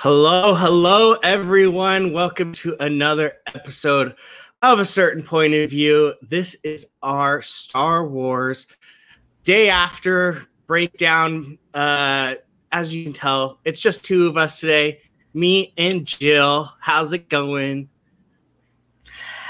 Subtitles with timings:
[0.00, 2.12] Hello, hello, everyone.
[2.12, 4.14] Welcome to another episode
[4.62, 6.14] of A Certain Point of View.
[6.22, 8.68] This is our Star Wars
[9.44, 11.58] day after breakdown.
[11.74, 12.34] Uh,
[12.70, 15.00] as you can tell, it's just two of us today
[15.34, 16.72] me and Jill.
[16.80, 17.88] How's it going?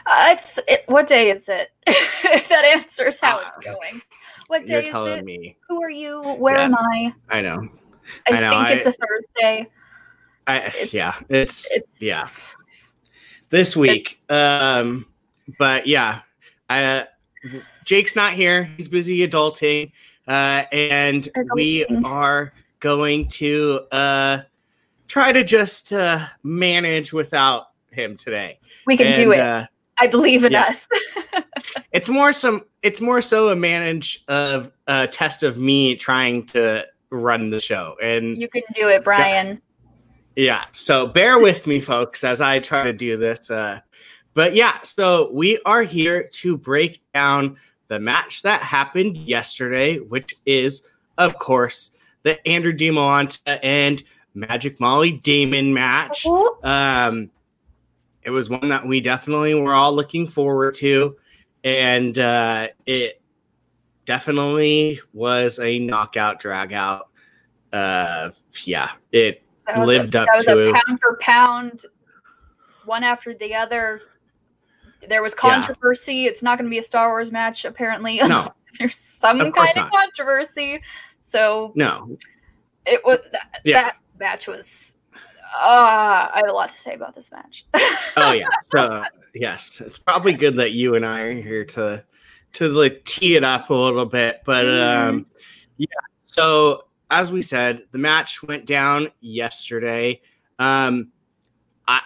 [0.07, 1.69] Uh, it's it, what day is it?
[1.87, 4.01] that answers how it's Uh, going.
[4.47, 5.25] What day You're is telling it?
[5.27, 5.57] me.
[5.69, 6.23] Who are you?
[6.23, 6.65] Where Yeah.
[6.65, 7.15] am I?
[7.29, 7.69] I know.
[8.27, 9.69] I, I know, think I- it's a Thursday.
[10.49, 12.29] I, It's- yeah, it's, It's yeah.
[13.51, 15.07] This week, um,
[15.59, 16.21] but yeah,
[16.69, 17.05] uh,
[17.85, 18.65] Jake's not here.
[18.77, 19.93] He's busy adulting,
[20.27, 24.43] uh, and we are going to uh,
[25.07, 28.59] try to just uh, manage without him today.
[28.87, 29.41] We can do it.
[29.41, 29.67] Uh,
[29.99, 30.65] I believe in yeah.
[30.65, 30.87] us.
[31.93, 32.65] it's more some.
[32.83, 37.97] It's more so a manage of a test of me trying to run the show,
[38.03, 39.63] and you can do it, Brian.
[40.39, 40.67] Yeah.
[40.71, 43.51] So bear with me, folks, as I try to do this.
[43.51, 43.81] Uh,
[44.35, 47.59] but yeah, so we are here to break down
[47.89, 51.91] the match that happened yesterday, which is, of course,
[52.23, 54.01] the Andrew Dimalanta and
[54.33, 56.25] Magic Molly Damon match.
[56.63, 57.33] Um,
[58.23, 61.17] it was one that we definitely were all looking forward to,
[61.65, 63.21] and uh, it
[64.05, 67.09] definitely was a knockout, drag out.
[67.73, 68.31] Uh,
[68.65, 71.83] yeah, it That lived a, up that was to- a pound for pound,
[72.85, 74.01] one after the other.
[75.09, 76.25] There was controversy.
[76.25, 78.17] It's not going to be a Star Wars match, apparently.
[78.19, 78.49] No.
[78.79, 80.81] There's some Of kind of controversy.
[81.23, 82.17] So no,
[82.87, 83.83] it was that, Yeah.
[83.83, 84.97] that match was.
[85.63, 87.65] Uh, I have a lot to say about this match.
[88.17, 88.47] oh yeah.
[88.63, 89.05] So
[89.35, 92.05] yes, it's probably good that you and I are here to
[92.55, 94.41] to like tee it up a little bit.
[94.45, 95.27] But um,
[95.77, 95.87] yeah.
[96.19, 100.21] So as we said, the match went down yesterday.
[100.59, 101.09] Um,
[101.87, 102.01] I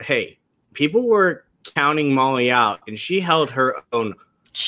[0.00, 0.38] hey,
[0.72, 1.44] people were
[1.76, 4.14] counting Molly out, and she held her own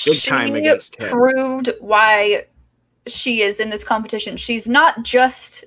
[0.04, 1.10] big time She against him.
[1.10, 2.44] proved why
[3.06, 4.36] she is in this competition.
[4.36, 5.64] She's not just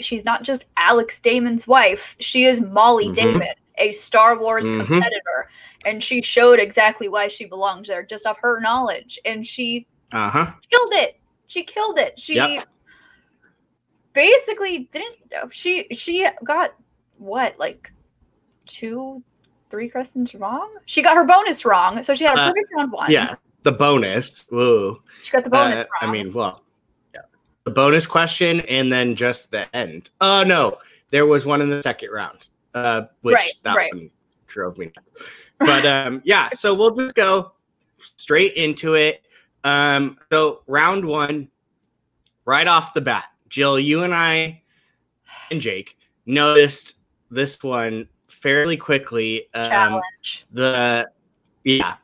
[0.00, 2.16] she's not just Alex Damon's wife.
[2.20, 3.14] She is Molly Mhm.
[3.16, 4.86] Damon, a Star Wars Mhm.
[4.86, 5.48] competitor,
[5.84, 10.30] and she showed exactly why she belongs there just off her knowledge and she Uh
[10.30, 10.52] huh.
[10.70, 11.20] killed it.
[11.48, 12.18] She killed it.
[12.18, 12.66] She Yep.
[14.20, 15.16] Basically didn't
[15.50, 16.74] she she got
[17.16, 17.92] what like
[18.66, 19.22] two
[19.70, 20.68] three questions wrong?
[20.84, 23.10] She got her bonus wrong, so she had a Uh, perfect round one.
[23.10, 23.36] Yeah.
[23.62, 24.46] The bonus.
[24.50, 25.00] Whoa.
[25.22, 26.10] She got the bonus Uh, wrong.
[26.10, 26.64] I mean, well,
[27.14, 27.20] yeah.
[27.64, 30.10] the bonus question and then just the end.
[30.20, 30.78] Oh no,
[31.10, 33.94] there was one in the second round, uh, which Right, that right.
[33.94, 34.10] one
[34.48, 35.22] drove me nuts.
[35.60, 37.52] But um, yeah, so we'll just go
[38.16, 39.22] straight into it.
[39.64, 41.48] Um, so round one,
[42.44, 44.62] right off the bat, Jill, you and I
[45.50, 46.98] and Jake noticed
[47.30, 49.52] this one fairly quickly.
[49.52, 50.44] Um, challenge.
[50.52, 51.10] the
[51.64, 51.94] yeah, uh,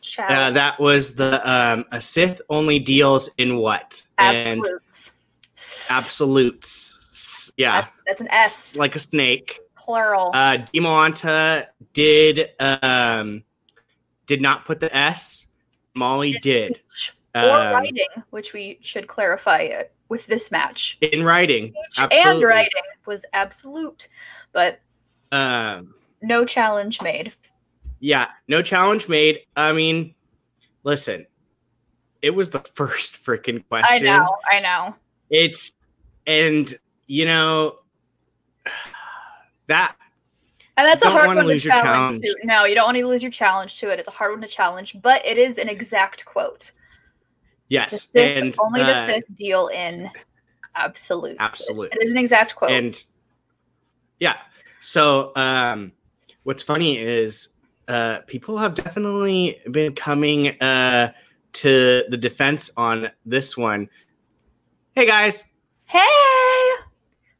[0.00, 0.54] Challenge.
[0.54, 5.12] that was the um, a Sith only deals in what and Absolutes.
[5.90, 7.52] absolutes.
[7.56, 8.76] Yeah, That's an S.
[8.76, 9.60] like a snake.
[9.76, 10.30] Plural.
[10.32, 13.42] Uh, Demonta did um,
[14.26, 15.46] did not put the S.
[15.94, 16.80] Molly It's did
[17.34, 19.82] or um, writing, which we should clarify uh,
[20.12, 20.98] with this match.
[21.00, 21.72] in writing.
[21.98, 22.70] And writing
[23.06, 24.08] was absolute,
[24.52, 24.78] but
[25.32, 27.32] Um, no challenge made.
[27.98, 29.40] yeah, no challenge made.
[29.56, 30.14] I mean,
[30.84, 31.26] listen,
[32.20, 34.06] it was the first freaking question.
[34.06, 34.94] I know, I know.
[35.30, 35.72] It's
[36.26, 36.72] and
[37.06, 37.78] you know
[39.68, 39.96] that
[40.76, 42.40] And that's a hard one lose to your challenge, challenge.
[42.42, 42.46] to.
[42.46, 43.98] No, you don't want to lose your challenge to it.
[43.98, 46.72] It's a hard one to challenge, but it is an exact quote.
[47.72, 50.10] The yes, Sith, and only the uh, Sith deal in
[50.74, 51.36] absolutes.
[51.40, 51.96] Absolutes.
[51.96, 52.70] It is an exact quote.
[52.70, 53.02] and
[54.20, 54.38] yeah.
[54.78, 55.92] So um,
[56.42, 57.48] what's funny is
[57.88, 61.12] uh, people have definitely been coming uh,
[61.54, 63.88] to the defense on this one.
[64.94, 65.46] Hey guys,
[65.86, 66.06] Hey,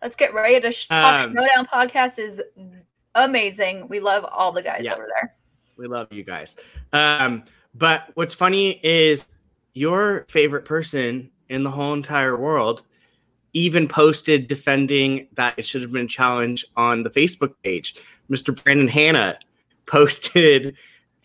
[0.00, 1.28] let's get ready to sh- talk.
[1.28, 2.40] Um, Showdown podcast is
[3.14, 3.86] amazing.
[3.88, 4.94] We love all the guys Yeah.
[4.94, 5.34] over there.
[5.76, 6.56] we love you guys.
[6.94, 9.26] Um, but what's funny is
[9.74, 12.82] your favorite person in the whole entire world
[13.54, 17.96] even posted defending that it should have been a challenge on the Facebook page.
[18.30, 18.54] Mr.
[18.62, 19.38] Brandon Hanna
[19.86, 20.74] posted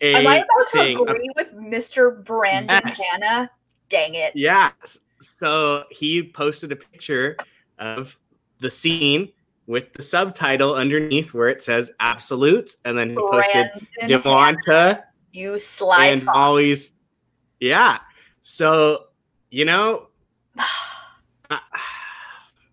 [0.00, 1.00] a Am I about to thing.
[1.00, 2.22] agree with Mr.
[2.24, 3.00] Brandon Yes.
[3.12, 3.50] Hanna?
[3.88, 4.32] Dang it.
[4.36, 4.72] Yeah.
[5.20, 7.36] So he posted a picture
[7.78, 8.18] of
[8.60, 9.30] the scene
[9.66, 15.02] with the subtitle underneath where it says absolutes, and then he posted Brandon Hanna, Devonta
[15.32, 16.36] you sly and fox.
[16.38, 16.92] always
[17.60, 17.98] yeah
[18.48, 19.04] so
[19.50, 20.06] you know
[21.50, 21.60] I,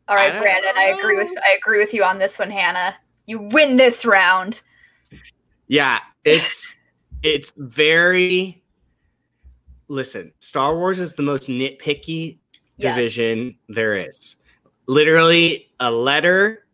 [0.07, 2.95] All right, I- Brandon, I agree with I agree with you on this one, Hanna.
[3.25, 4.62] You win this round.
[5.68, 6.75] Yeah, it's
[7.24, 8.63] it's very
[9.89, 12.38] listen, Star Wars is the most nitpicky
[12.78, 12.95] Yes.
[12.98, 14.36] division there is.
[14.88, 16.66] Literally a letter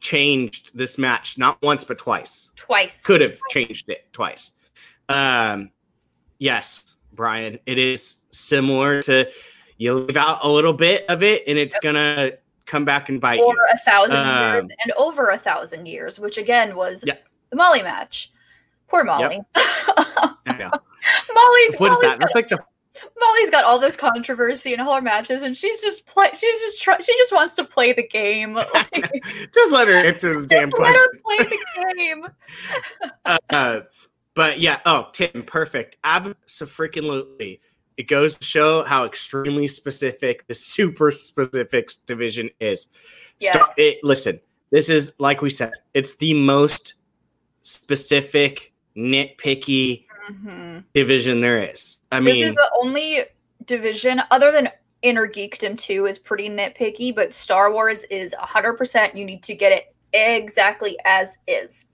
[0.00, 2.50] changed this match not once but twice.
[2.56, 3.02] Twice.
[3.02, 4.52] Could have changed it twice.
[5.10, 5.70] Um
[6.38, 9.30] yes, Brian, it is similar to
[9.78, 12.32] you leave out a little bit of it and it's gonna
[12.66, 13.64] come back and bite or you.
[13.72, 17.16] a thousand years Um, and over a thousand years, which again was Yeah.
[17.50, 18.30] the Molly match.
[18.88, 19.40] Poor Molly.
[20.46, 20.70] Know.
[21.34, 22.18] Molly's What is Molly's that?
[22.20, 22.58] That's like the
[23.18, 26.28] Molly's got all this controversy in all her matches, and she's just play.
[26.36, 26.96] She's just try.
[27.00, 28.54] She just wants to play the game.
[28.54, 28.68] Like,
[29.54, 32.26] just let her answer the damn just let her play the game.
[33.50, 33.80] uh,
[34.34, 35.96] but yeah, oh, Tim, perfect.
[36.04, 37.60] Absolutely.
[37.96, 42.88] It goes to show how extremely specific the super specific division is.
[43.40, 43.74] Yes.
[43.76, 44.40] it, listen,
[44.70, 46.94] this is like we said, it's the most
[47.62, 50.84] specific, nitpicky Mhm.
[50.94, 51.98] division there is.
[52.10, 53.24] I This mean, this is the only
[53.66, 54.70] division other than
[55.02, 59.70] Inner Geekdom 2 is pretty nitpicky, but Star Wars is 100% you need to get
[59.72, 61.86] it exactly as is.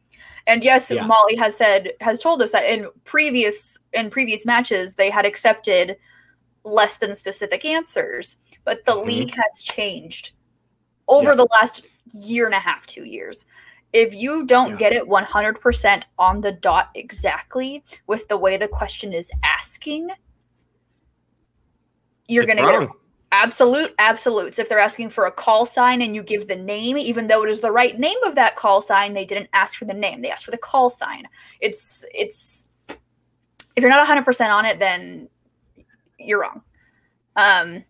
[0.46, 1.06] And yes, Yeah.
[1.06, 5.96] Molly has said has told us that in previous in previous matches they had accepted
[6.64, 9.06] less than specific answers, but the Mhm.
[9.06, 10.32] league has changed
[11.08, 11.34] over Yeah.
[11.36, 13.46] the last year and a half, 2 years.
[13.92, 14.76] If you don't Yeah.
[14.76, 20.10] get it 100% on the dot exactly with the way the question is asking,
[22.28, 22.88] you're going to get.
[23.32, 24.58] Absolute absolutes.
[24.58, 27.50] If they're asking for a call sign and you give the name, even though it
[27.50, 30.22] is the right name of that call sign, they didn't ask for the name.
[30.22, 31.24] They asked for the call sign.
[31.60, 35.28] It's it's if you're not 100% on it, then
[36.18, 36.62] you're wrong.
[37.36, 37.84] Um,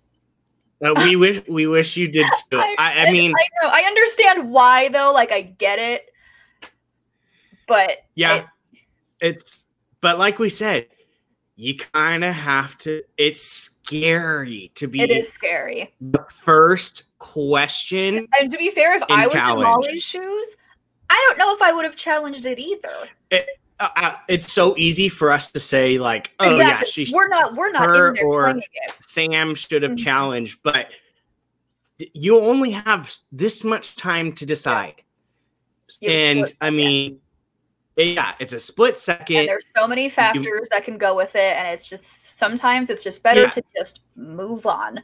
[0.85, 2.59] Uh, we wish we wish you did too.
[2.59, 5.13] I, I mean, I know I understand why though.
[5.13, 6.07] Like I get it,
[7.67, 8.47] but yeah, it-
[9.21, 9.67] it's
[10.01, 10.87] but like we said,
[11.57, 13.03] you kind of have to.
[13.19, 15.93] It's scary to be it is scary.
[16.01, 18.27] the first question.
[18.41, 19.59] And to be fair, if I was challenge.
[19.61, 20.57] in Molly's shoes,
[21.09, 22.95] I don't know if I would have challenged it either.
[23.33, 27.55] Uh, uh, it's so easy for us to say like, oh yeah, she we're not
[27.55, 28.65] we're not her in or- it.
[29.01, 30.05] Sam should have Mhm.
[30.05, 30.91] challenged, but
[32.15, 35.03] you only have this much time to decide.
[36.03, 37.21] A And I mean,
[37.97, 39.37] yeah, it's a split second.
[39.37, 43.05] and there's so many factors that can go with it and it's just sometimes it's
[43.05, 43.51] just better Yeah.
[43.51, 45.01] to just move on.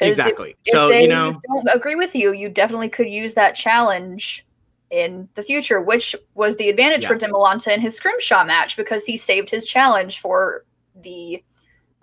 [0.00, 0.56] exactly.
[0.66, 4.44] if, so they you know, don't agree with you you definitely could use that challenge
[4.90, 7.28] in the future which was the advantage for Yeah.
[7.28, 10.64] Dimalanta in his scrimshaw match because he saved his challenge for
[11.02, 11.42] the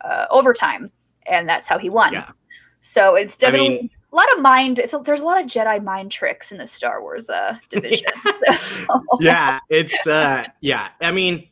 [0.02, 0.92] uh, overtime
[1.28, 2.32] and that's how he won Yeah.
[2.82, 5.48] so it's I definitely mean- a lot of mind it's a, there's a lot of
[5.48, 8.08] jedi mind tricks in the star wars uh, division
[8.88, 10.90] So- yeah, it's uh, yeah.
[11.02, 11.48] I mean,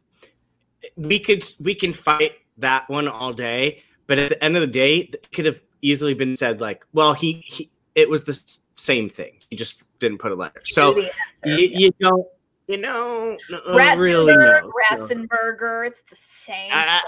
[0.96, 4.68] we could we can fight that one all day, but at the end of the
[4.68, 8.40] day, it could have easily been said like, well, he, he it was the
[8.76, 9.34] same thing.
[9.50, 10.62] He just didn't put a letter.
[10.64, 11.12] So answer.
[11.46, 12.28] you, you don't
[12.68, 14.72] you know uh, Ratzenberg, really know.
[14.92, 16.72] Ratzenberger, it's the same.
[16.72, 17.00] Uh,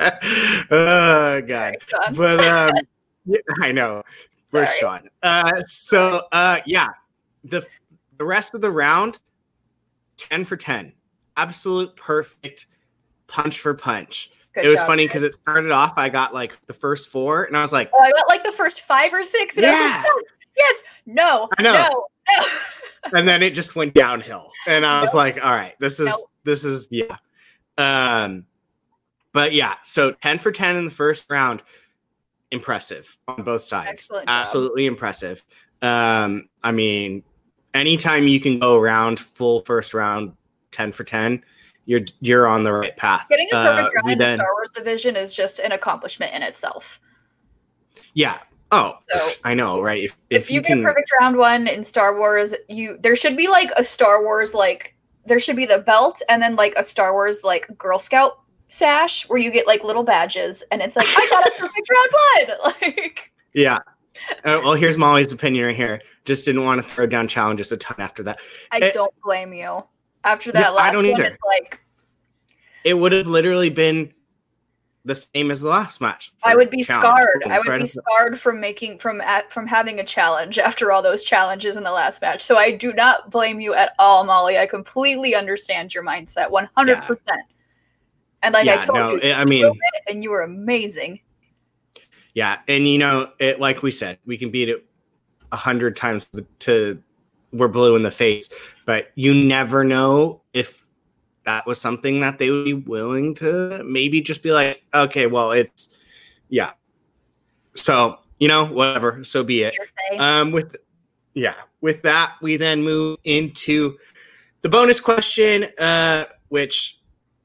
[0.70, 2.72] oh god Sorry, but um
[3.26, 4.02] yeah, i know
[4.46, 4.66] Sorry.
[4.78, 6.88] sean uh so uh yeah
[7.44, 7.64] the
[8.18, 9.18] the rest of the round
[10.16, 10.92] 10 for 10
[11.36, 12.66] absolute perfect
[13.26, 16.58] punch for punch Good it was job, funny because it started off i got like
[16.66, 19.22] the first four and i was like Oh, I got like the first five or
[19.22, 19.56] six.
[19.56, 20.02] And Yeah.
[20.04, 20.24] like,
[20.58, 21.72] yes, no, I know.
[21.72, 22.46] no, no.
[23.18, 26.12] and then it just went downhill and i was like all right this is
[26.44, 27.16] this is yeah
[27.78, 28.44] um
[29.32, 31.62] but yeah so 10 for 10 in the first round
[32.52, 33.88] impressive on both sides.
[33.88, 34.34] Excellent job.
[34.36, 35.44] absolutely impressive.
[35.82, 37.22] Um i mean
[37.74, 40.32] anytime you can go around full first round
[40.72, 41.44] 10 for 10
[41.86, 43.26] you're you're on the right path.
[43.30, 46.42] Getting a perfect Uh, round in the Star Wars division is just an accomplishment in
[46.42, 47.00] itself.
[48.14, 48.38] yeah.
[48.72, 50.04] Oh So- i know right?
[50.04, 53.36] If, If, you, get can a perfect round one in Star Wars, you there should
[53.36, 54.94] be like a Star Wars like
[55.26, 59.28] there should be the belt and then like a Star Wars like Girl Scout sash
[59.28, 62.72] where you get like little badges and it's like I got a perfect round one.
[63.04, 63.78] Like yeah
[64.44, 67.76] uh, well here's molly's opinion right here just didn't want to throw down challenges a
[67.76, 68.38] ton after that
[68.70, 69.82] I Eh, don't blame you.
[70.22, 71.30] After that I last don't one, either.
[71.30, 71.82] it's like
[72.84, 74.12] it would have literally been
[75.04, 76.30] the same as the last match.
[76.44, 77.42] I would be scarred.
[77.46, 81.00] I would right be scarred from making from at, from having a challenge after all
[81.00, 82.42] those challenges in the last match.
[82.42, 84.58] So I do not blame you at all, Molly.
[84.58, 87.40] I completely understand your mindset, one hundred percent.
[88.42, 89.78] And like I told no, you, I mean-
[90.08, 91.20] and you were amazing.
[92.34, 94.86] Yeah, and you know, it like we said, we can beat it
[95.52, 96.28] a hundred times
[96.60, 97.02] to
[97.52, 98.48] we're blue in the face,
[98.86, 100.86] but you never know if
[101.44, 105.50] that was something that they would be willing to maybe just be like, okay, well,
[105.50, 105.88] it's
[106.48, 106.72] yeah.
[107.74, 109.24] So you know, whatever.
[109.24, 109.74] So be it.
[110.18, 110.76] Um, with
[111.34, 113.96] yeah, with that, we then move into
[114.62, 116.99] the bonus question, uh, which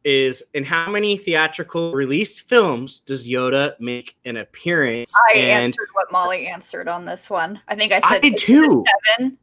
[0.05, 5.13] is in how many theatrical released films does Yoda make an appearance?
[5.29, 7.59] I and answered what Molly answered on this one.
[7.67, 8.85] I think I said I did too.
[9.17, 9.37] Seven.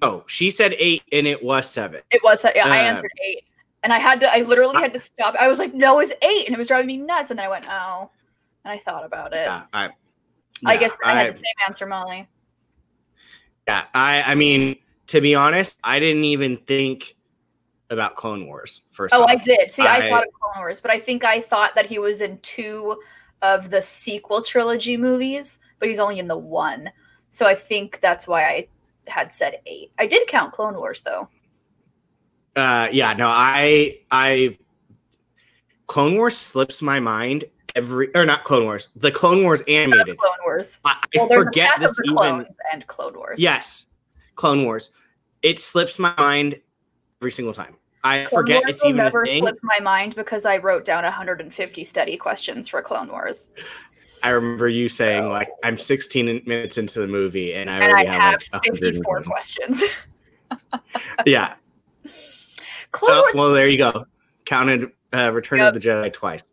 [0.00, 2.00] No, she said eight, and it was seven.
[2.10, 2.44] It was.
[2.44, 3.44] Yeah, uh, I answered eight,
[3.82, 4.32] and I had to.
[4.32, 5.34] I literally had to stop.
[5.38, 7.30] I was like, "No, it's eight, and it was driving me nuts.
[7.30, 8.10] And then I went, "Oh,"
[8.64, 9.44] and I thought about it.
[9.44, 9.90] Yeah, I, yeah,
[10.68, 12.28] I guess I had the same answer, Molly.
[13.68, 14.22] Yeah, I.
[14.22, 14.76] I mean,
[15.08, 17.16] to be honest, I didn't even think
[17.90, 19.14] about Clone Wars first.
[19.14, 19.30] Oh, off.
[19.30, 19.70] I did.
[19.70, 22.20] See, I, I, thought of Clone Wars, but I think I thought that he was
[22.20, 23.00] in two
[23.42, 26.90] of the sequel trilogy movies, but he's only in the one.
[27.30, 28.68] So I think that's why I
[29.06, 29.92] had said eight.
[29.98, 31.28] I did count Clone Wars though.
[32.56, 34.56] Uh, yeah, no, I, I,
[35.88, 40.16] Clone Wars slips my mind every, or not Clone Wars, the Clone Wars animated.
[40.18, 40.78] Clone Wars.
[40.84, 42.46] I, well, I forget this even.
[42.72, 43.40] And Clone Wars.
[43.40, 43.86] Yes,
[44.36, 44.90] Clone Wars.
[45.42, 46.60] It slips my mind
[47.20, 47.76] every single time.
[48.02, 49.42] I Clone forget Wars it's even never a thing.
[49.42, 53.48] slipped my mind because I wrote down 150 study questions for Clone Wars.
[54.22, 58.08] I remember you saying like I'm 16 minutes into the movie and I and already
[58.08, 59.82] I have, have like 54 questions.
[61.26, 61.54] yeah.
[62.92, 64.06] Clone uh, Wars- well, there you go.
[64.44, 65.74] Counted uh, Return yep.
[65.74, 66.52] of the Jedi twice.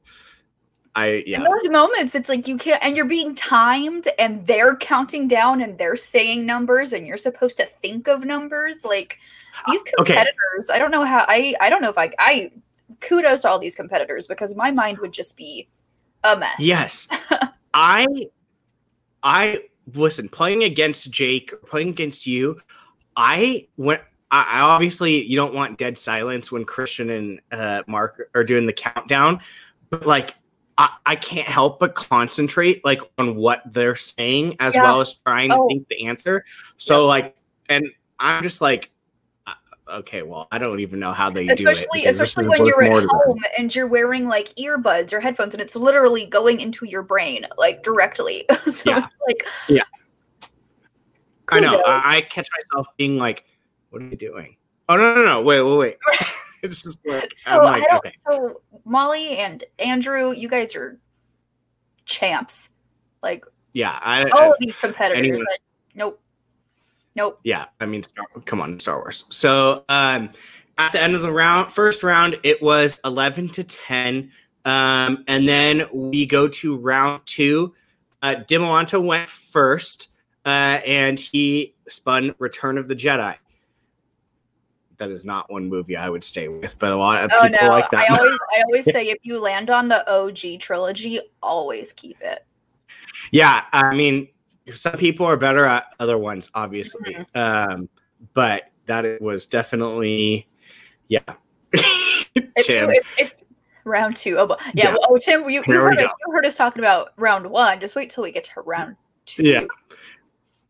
[0.95, 1.37] I yeah.
[1.37, 5.61] In those moments, it's like you can't, and you're being timed, and they're counting down,
[5.61, 8.83] and they're saying numbers, and you're supposed to think of numbers.
[8.83, 9.17] Like
[9.67, 10.75] these competitors, okay.
[10.75, 11.25] I don't know how.
[11.27, 12.51] I I don't know if I I
[12.99, 15.67] kudos to all these competitors because my mind would just be
[16.23, 16.55] a mess.
[16.59, 17.07] Yes,
[17.73, 18.07] I
[19.23, 22.59] I listen playing against Jake, playing against you.
[23.15, 24.01] I went.
[24.33, 28.71] I obviously you don't want dead silence when Christian and uh, Mark are doing the
[28.71, 29.41] countdown,
[29.89, 30.35] but like
[30.77, 34.83] I, I can't help but concentrate like on what they're saying as yeah.
[34.83, 35.67] well as trying oh.
[35.67, 36.43] to think the answer.
[36.77, 37.35] So like,
[37.69, 37.85] and
[38.19, 38.89] I'm just like, uh,
[39.87, 42.09] okay, well, I don't even know how they especially, do it.
[42.09, 45.75] Especially especially when you're at home and you're wearing like earbuds or headphones and it's
[45.75, 48.45] literally going into your brain like directly.
[48.61, 49.07] so yeah.
[49.27, 49.83] like, yeah.
[51.49, 51.81] I know.
[51.85, 53.45] I, I catch myself being like,
[53.89, 54.55] what are you doing?
[54.87, 55.41] Oh no, no, no.
[55.41, 55.97] Wait, wait, wait.
[56.63, 58.13] it's just like so like, I don't okay.
[58.15, 60.99] so Molly and Andrew, you guys are
[62.05, 62.69] champs.
[63.21, 65.41] Like yeah, I, all I, of these competitors.
[65.95, 66.21] Nope.
[67.15, 67.39] Nope.
[67.43, 69.25] Yeah, I mean, Star, come on, Star Wars.
[69.29, 70.31] So um,
[70.77, 74.31] at the end of the round, first round, it was eleven to ten,
[74.65, 77.73] um, and then we go to round two.
[78.21, 80.09] Uh, Dimalanta went first,
[80.45, 83.35] uh, and he spun Return of the Jedi
[85.01, 87.67] that is not one movie I would stay with, but a lot of oh, people
[87.67, 87.69] no.
[87.69, 88.09] like that.
[88.09, 92.45] I always I always say if you land on the OG trilogy, always keep it.
[93.31, 94.29] Yeah, I mean,
[94.69, 97.37] some people are better at other ones, obviously, mm-hmm.
[97.37, 97.89] um,
[98.33, 100.47] but that was definitely,
[101.07, 101.21] yeah.
[101.73, 103.33] if, if, if,
[103.83, 104.89] round two, oh yeah, yeah.
[104.89, 107.79] Well, oh Tim, you, you heard us, you heard us talking about round one.
[107.79, 109.43] Just wait till we get to round two.
[109.43, 109.65] Yeah.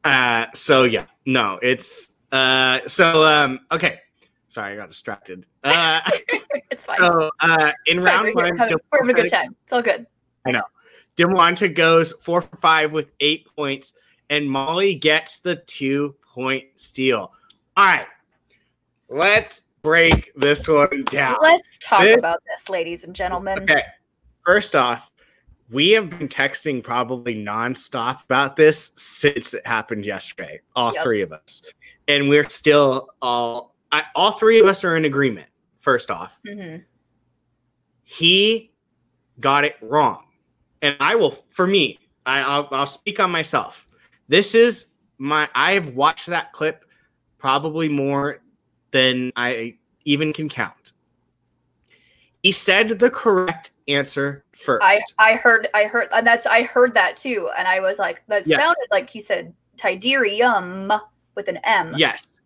[0.03, 3.99] Uh, so yeah, no, it's uh, so um, okay.
[4.47, 5.45] Sorry, I got distracted.
[5.63, 6.01] Uh,
[6.71, 6.97] it's fine.
[6.97, 9.55] So uh, in round one, we're having a good time.
[9.63, 10.05] It's all good.
[10.45, 10.63] I know.
[11.17, 13.93] Dimalanta goes four for five with eight points,
[14.29, 17.31] and Molly gets the two point steal.
[17.77, 18.07] All right,
[19.09, 21.37] let's break this one down.
[21.41, 23.59] Let's talk this, about this, ladies and gentlemen.
[23.63, 23.83] Okay,
[24.45, 25.11] first off,
[25.69, 31.03] we have been texting probably nonstop about this since it happened yesterday, all yep.
[31.03, 31.61] three of us,
[32.07, 35.47] and we're still all I, all three of us are in agreement.
[35.79, 36.83] First off, mm-hmm.
[38.03, 38.71] he
[39.39, 40.25] got it wrong,
[40.81, 41.31] and I will.
[41.49, 43.87] For me, I, I'll, I'll speak on myself.
[44.27, 45.49] This is my.
[45.55, 46.85] I have watched that clip
[47.37, 48.41] probably more
[48.91, 50.93] than I even can count.
[52.43, 54.83] He said the correct answer first.
[54.83, 58.23] I, I heard I heard and that's I heard that too, and I was like,
[58.27, 58.59] that yes.
[58.59, 60.99] sounded like he said Tydirium
[61.35, 61.93] with an M.
[61.97, 62.39] Yes.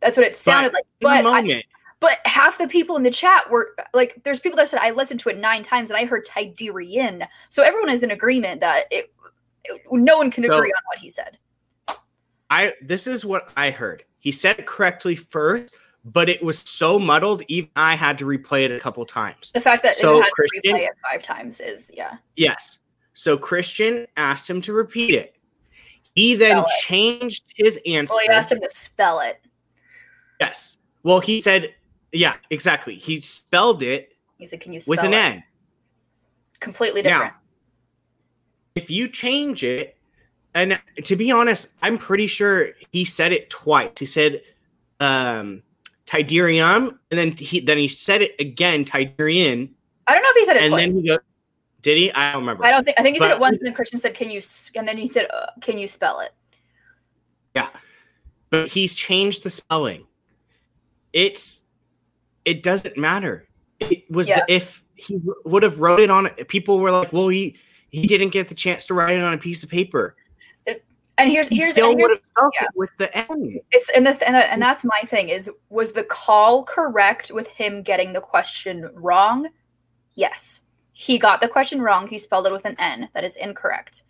[0.00, 1.24] That's what it sounded but like.
[1.24, 1.62] But I,
[2.00, 5.20] but half the people in the chat were like, there's people that said I listened
[5.20, 7.26] to it nine times and I heard Tidirian.
[7.50, 9.12] So everyone is in agreement that it,
[9.64, 11.38] it no one can so, agree on what he said.
[12.48, 14.04] I this is what I heard.
[14.18, 18.64] He said it correctly first, but it was so muddled, even I had to replay
[18.64, 19.52] it a couple times.
[19.52, 22.16] The fact that so it had Christian, to replay it five times is yeah.
[22.36, 22.78] Yes.
[23.12, 25.36] So Christian asked him to repeat it.
[26.14, 26.66] He then it.
[26.80, 28.12] changed his answer.
[28.12, 29.40] Well, he asked him to spell it.
[30.40, 30.78] yes.
[31.02, 31.74] Well, he said,
[32.12, 32.94] yeah, exactly.
[32.96, 35.44] He spelled it He said, "Can you spell with an it?" N.
[36.60, 37.34] Completely Now, different.
[38.74, 39.96] if you change it,
[40.54, 43.90] and to be honest, I'm pretty sure he said it twice.
[43.98, 44.42] He said
[45.00, 45.62] um
[46.06, 49.70] Tydirium, and then he then he said it again, Tiderian,
[50.06, 50.92] I don't know if he said it and twice.
[50.92, 51.18] then he goes,
[51.82, 52.12] Did he?
[52.12, 52.64] I don't remember.
[52.64, 52.98] I don't think.
[52.98, 54.42] I think he said it once, and then Christian said, "Can you?"
[54.74, 56.32] And then he said, uh, "Can you spell it?"
[57.54, 57.68] Yeah,
[58.50, 60.06] but he's changed the spelling.
[61.12, 61.62] It's
[62.44, 63.46] it doesn't matter.
[63.80, 64.44] It was Yeah.
[64.46, 67.56] the, if he w- would have wrote it on it, people were like, "Well, he
[67.90, 70.16] he didn't get the chance to write it on a piece of paper."
[71.18, 72.64] And here's He here's, still and here's would have spelled yeah.
[72.64, 73.60] it with the N.
[73.70, 77.82] it's and the and, and that's my thing is was the call correct with him
[77.82, 79.48] getting the question wrong?
[80.14, 80.62] Yes.
[80.92, 82.06] He got the question wrong.
[82.06, 83.08] He spelled it with an N.
[83.14, 84.02] That is incorrect.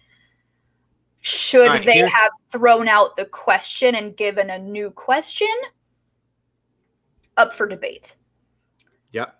[1.20, 5.48] Should Alright, they have thrown out the question and given a new question?
[7.36, 8.14] Up for debate.
[9.12, 9.34] Yep.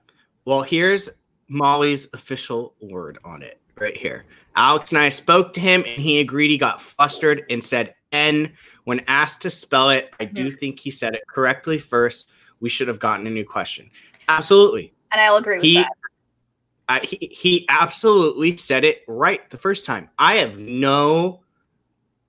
[0.45, 1.11] Well, here's
[1.49, 4.25] Molly's official word on it right here.
[4.57, 8.53] Alex and I spoke to him and he agreed he got flustered and said N.
[8.85, 12.29] When asked to spell it, I do think he said it correctly first.
[12.61, 13.91] We should have gotten a new question.
[14.29, 14.93] Absolutely.
[15.13, 15.93] And I'll agree with He, that.
[16.89, 20.09] I, he he absolutely said it right the first time.
[20.19, 21.41] I have no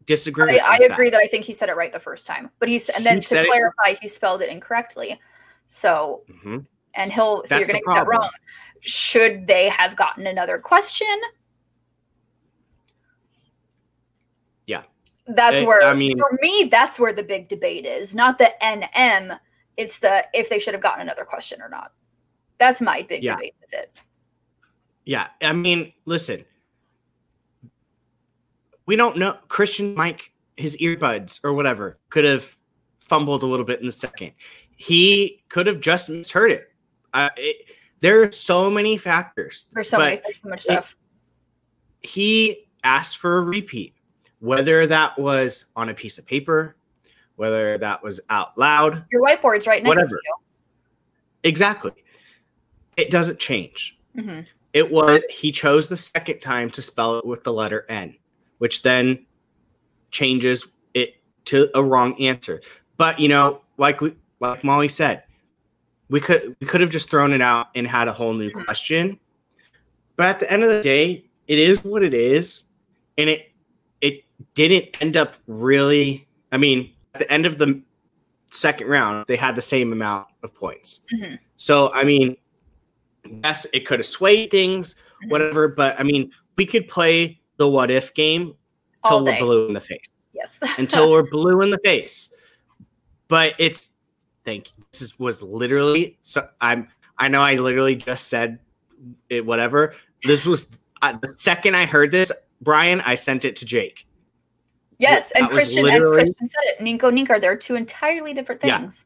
[0.06, 0.62] disagreement.
[0.62, 0.94] I, I with that.
[0.94, 2.52] agree that I think he said it right the first time.
[2.60, 5.20] But he's and then He to said it- clarify, he spelled it incorrectly.
[5.68, 6.66] So Mhm.
[6.96, 8.30] And he'll so That's you're the gonna get that wrong.
[8.82, 11.08] Should they have gotten another question?
[14.66, 14.84] Yeah.
[15.28, 18.14] That's where I mean- for me, that's where the big debate is.
[18.16, 19.40] Not the NM,
[19.78, 21.92] it's the if they should have gotten another question or not.
[22.58, 23.36] That's my big Yeah.
[23.36, 23.92] debate with it.
[25.06, 26.46] Yeah, I mean, listen,
[28.86, 29.38] we don't know.
[29.48, 32.56] Christian Mike, his earbuds or whatever, could have
[33.00, 34.34] fumbled a little bit in the second.
[34.76, 36.71] He could have just misheard it.
[37.14, 39.68] Uh, it there are so many factors.
[39.72, 40.96] There's so many there's so much stuff.
[42.02, 43.94] He asked for a repeat,
[44.40, 46.76] whether that was on a piece of paper,
[47.36, 49.06] whether that was out loud.
[49.12, 50.10] Your whiteboard's right next whatever.
[50.10, 50.34] to
[51.44, 51.94] Exactly.
[52.98, 53.98] It doesn't change.
[54.14, 54.24] you.
[54.24, 54.48] Mhm.
[54.74, 58.16] It was he chose the second time to spell it with the letter N,
[58.60, 59.26] which then
[60.12, 62.62] changes it to a wrong answer.
[62.98, 65.24] But you know, like we like Molly said,
[66.12, 69.18] we could we could have just thrown it out and had a whole new question.
[70.18, 72.64] But at the end of the day, it is what it is,
[73.18, 73.52] and it
[74.02, 76.28] it didn't end up really.
[76.52, 77.82] I mean, at the end of the
[78.52, 81.00] second round, they had the same amount of points.
[81.16, 81.40] Mhm.
[81.56, 82.36] So I mean,
[83.44, 85.30] yes, it could have swayed things, Mhm.
[85.30, 85.70] whatever.
[85.70, 88.54] But I mean, we could play the what if game
[89.08, 90.10] till we're blue in the face.
[90.34, 90.62] Yes.
[90.78, 92.34] Until we're blue in the face.
[93.30, 93.91] But it's
[94.46, 94.84] thank you.
[94.92, 98.60] This is, was literally so I'm I know I literally just said
[99.30, 99.94] it whatever.
[100.24, 100.70] This was
[101.02, 104.06] uh, the second I heard this, Brian, I sent it to Jake.
[105.00, 106.82] yes, and that Christian and Christian said it.
[106.82, 109.06] Nico Ninkar, they're two entirely different things.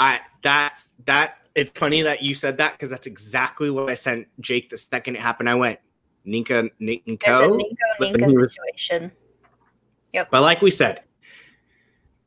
[0.00, 0.06] Yeah.
[0.06, 4.26] I that that it's funny that you said that because that's exactly what I sent
[4.40, 5.48] Jake the second it happened.
[5.48, 5.78] I went
[6.26, 7.02] Ninka Nico.
[7.06, 7.48] It's a
[7.98, 9.12] but Ninka was- situation.
[10.12, 10.28] Yep.
[10.30, 11.02] But like we said,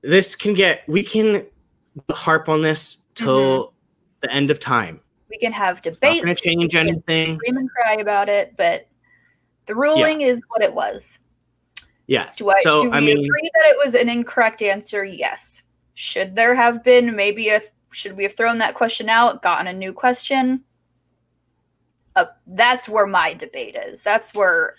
[0.02, 1.46] this can get we can
[2.12, 3.74] harp on this till
[4.22, 5.02] the end of time.
[5.30, 6.24] We can have debates.
[6.24, 7.38] going to change we can anything.
[7.38, 8.88] Scream and cry about it, but
[9.66, 11.20] the ruling is what it was.
[12.08, 12.30] Yeah.
[12.38, 15.04] Do I so do we I mean, agree that it was an incorrect answer?
[15.04, 15.64] Yes.
[15.94, 19.74] Should there have been maybe a should we have thrown that question out, gotten a
[19.74, 20.64] new question?
[22.16, 24.02] Uh, that's where my debate is.
[24.04, 24.76] That's where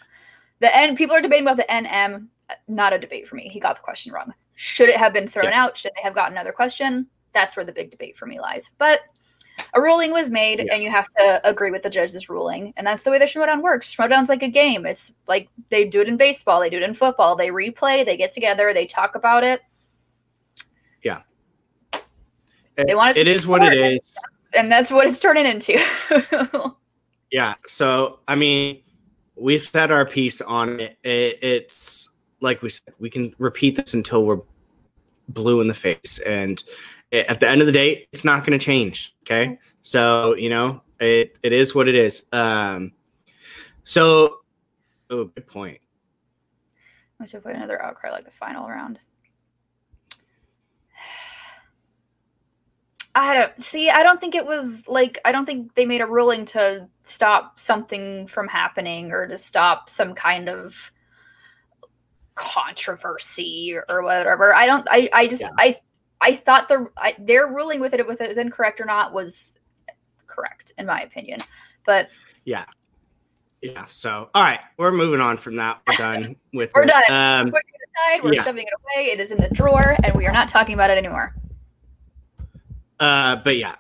[0.61, 0.97] the end.
[0.97, 2.29] people are debating about the NM.
[2.67, 3.49] Not a debate for me.
[3.49, 4.33] He got the question wrong.
[4.61, 5.63] Should it have been thrown Yeah.
[5.63, 5.77] out?
[5.79, 7.07] Should they have gotten another question?
[7.33, 8.73] That's where the big debate for me lies.
[8.77, 9.03] But
[9.73, 10.75] a ruling was made, Yeah.
[10.75, 13.63] and you have to agree with the judge's ruling, and that's the way the Schmoedown
[13.63, 13.95] works.
[13.95, 14.85] Schmoedown's like a game.
[14.85, 17.37] It's like they do it in baseball, they do it in football.
[17.37, 19.61] They replay, they get together, they talk about it.
[21.05, 21.23] Yeah,
[22.77, 24.33] they want it is what it is, sport.
[24.41, 24.49] is.
[24.55, 25.79] and that's what it's turning into.
[27.31, 27.55] Yeah.
[27.67, 28.81] So I mean,
[29.37, 30.97] we've said our piece on it.
[31.05, 31.39] it.
[31.43, 32.09] It's
[32.41, 34.41] like we said, we can repeat this until we're
[35.29, 36.63] blue in the face, and
[37.13, 39.15] at the end of the day, it's not going to change.
[39.23, 39.59] Okay.
[39.83, 42.25] So you know, it it is what it is.
[42.33, 42.93] Um.
[43.85, 44.41] So,
[45.09, 45.79] oh, good point.
[47.21, 48.99] I should put another outcry like the final round.
[53.15, 53.91] I don't see.
[53.91, 57.59] I don't think it was like I don't think they made a ruling to stop
[57.59, 60.93] something from happening or to stop some kind of
[62.39, 64.55] controversy or whatever.
[64.55, 64.87] I don't.
[64.91, 65.09] I.
[65.13, 65.43] I just.
[65.43, 65.51] Yeah.
[65.59, 65.77] I.
[66.21, 69.57] I thought the I, their ruling with it, whether it was incorrect or not, was
[70.27, 71.41] correct in my opinion.
[71.87, 72.09] But
[72.45, 72.65] Yeah.
[73.63, 73.85] Yeah.
[73.89, 75.81] So, all right, we're moving on from that.
[75.87, 76.89] We're done with We're it.
[76.89, 77.03] done.
[77.09, 78.43] Um, aside, we're Yeah.
[78.43, 79.07] shoving it away.
[79.11, 81.35] It is in the drawer, and we are not talking about it anymore.
[83.01, 83.77] uh, but yeah.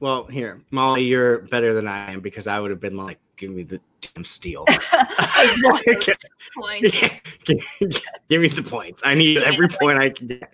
[0.00, 3.50] Well, here, Molly, you're better than I am because I would have been like, give
[3.50, 4.64] me the damn steel.
[4.68, 5.96] I
[6.56, 7.00] points.
[8.28, 9.02] give, me the points.
[9.04, 10.50] I need every point I can get.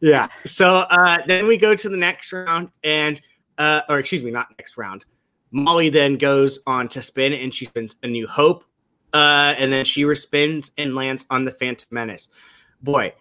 [0.00, 0.28] Yeah.
[0.44, 3.20] So uh, then we go to the next round, and
[3.58, 5.04] uh, or excuse me, not next round.
[5.50, 8.64] Molly then goes on to spin, and she spins a New Hope,
[9.12, 12.28] uh, and then she respins and lands on the Phantom Menace.
[12.82, 13.12] Boy,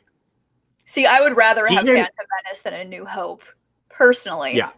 [0.92, 3.44] See, I would rather have Phantom Menace than A New Hope,
[3.90, 4.58] personally.
[4.58, 4.72] yeah,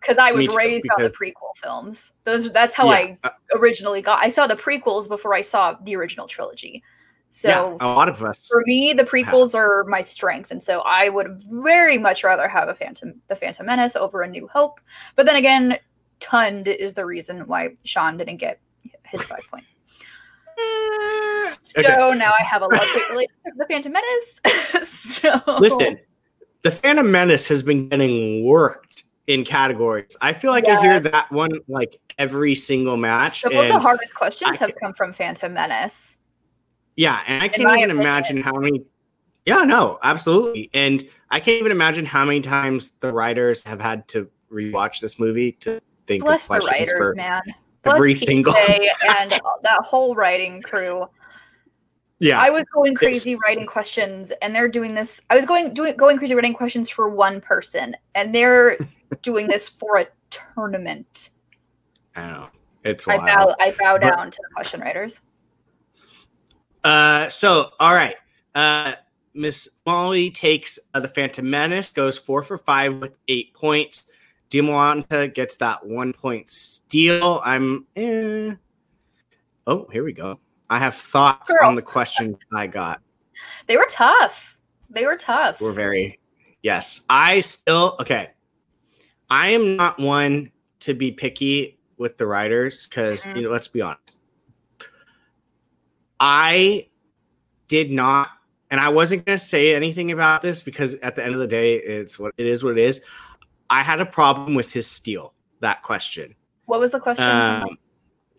[0.00, 2.12] because I was too, raised on the prequel films.
[2.24, 4.22] Those that's how yeah, I uh, originally got.
[4.22, 6.82] I saw the prequels before I saw the original trilogy.
[7.30, 8.48] So yeah, a lot of us.
[8.48, 12.68] for me, the prequels are my strength, and so I would very much rather have
[12.68, 14.80] a Phantom, the Phantom Menace over A New Hope.
[15.14, 15.78] But then again,
[16.18, 18.60] Tund is the reason why Sean didn't get
[19.06, 19.76] his five points.
[21.62, 22.18] So Okay.
[22.18, 24.40] now I have a love hate relationship with the Phantom Menace.
[24.88, 25.98] so Listen,
[26.62, 30.16] the Phantom Menace has been getting worked in categories.
[30.20, 33.42] I feel like I hear that one like every single match.
[33.42, 36.16] some of the hardest questions I have come from Phantom Menace.
[36.96, 38.00] Yeah, and I In can't even opinion.
[38.00, 38.82] imagine how many.
[39.46, 44.06] Yeah, no, absolutely, and I can't even imagine how many times the writers have had
[44.08, 47.42] to rewatch this movie to think Bless of the writers, for man.
[47.82, 48.54] Bless every PJ single.
[49.18, 51.06] and that whole writing crew.
[52.20, 55.20] Yeah, I was going crazy It's- writing questions, and they're doing this.
[55.30, 58.76] I was going doing going crazy writing questions for one person, and they're
[59.22, 61.30] doing this for a tournament.
[62.14, 62.48] I know
[62.84, 65.20] it's I bow I bow But- down to the question writers.
[66.84, 68.16] Uh, so all right,
[68.54, 68.94] uh,
[69.34, 74.10] Miss Molly takes uh, the Phantom Menace, goes four for five with eight points.
[74.50, 77.40] Dimalanta gets that one point steal.
[77.44, 77.86] I'm.
[77.96, 78.54] Eh.
[79.66, 80.40] Oh, here we go.
[80.70, 81.68] I have thoughts Girl.
[81.68, 83.02] on the question I got.
[83.66, 84.56] They were tough.
[84.88, 85.60] They were tough.
[85.60, 86.18] We're very
[86.62, 87.02] yes.
[87.10, 88.30] I still okay.
[89.28, 93.36] I am not one to be picky with the writers because Mhm.
[93.36, 93.50] you know.
[93.50, 94.22] Let's be honest.
[96.18, 96.88] I
[97.68, 98.28] did not,
[98.70, 101.46] and I wasn't going to say anything about this because at the end of the
[101.46, 102.62] day, it's what it is.
[102.62, 103.02] What it is.
[103.70, 105.34] I had a problem with his steal.
[105.60, 106.34] That question.
[106.66, 107.26] what was the question?
[107.26, 107.78] Um,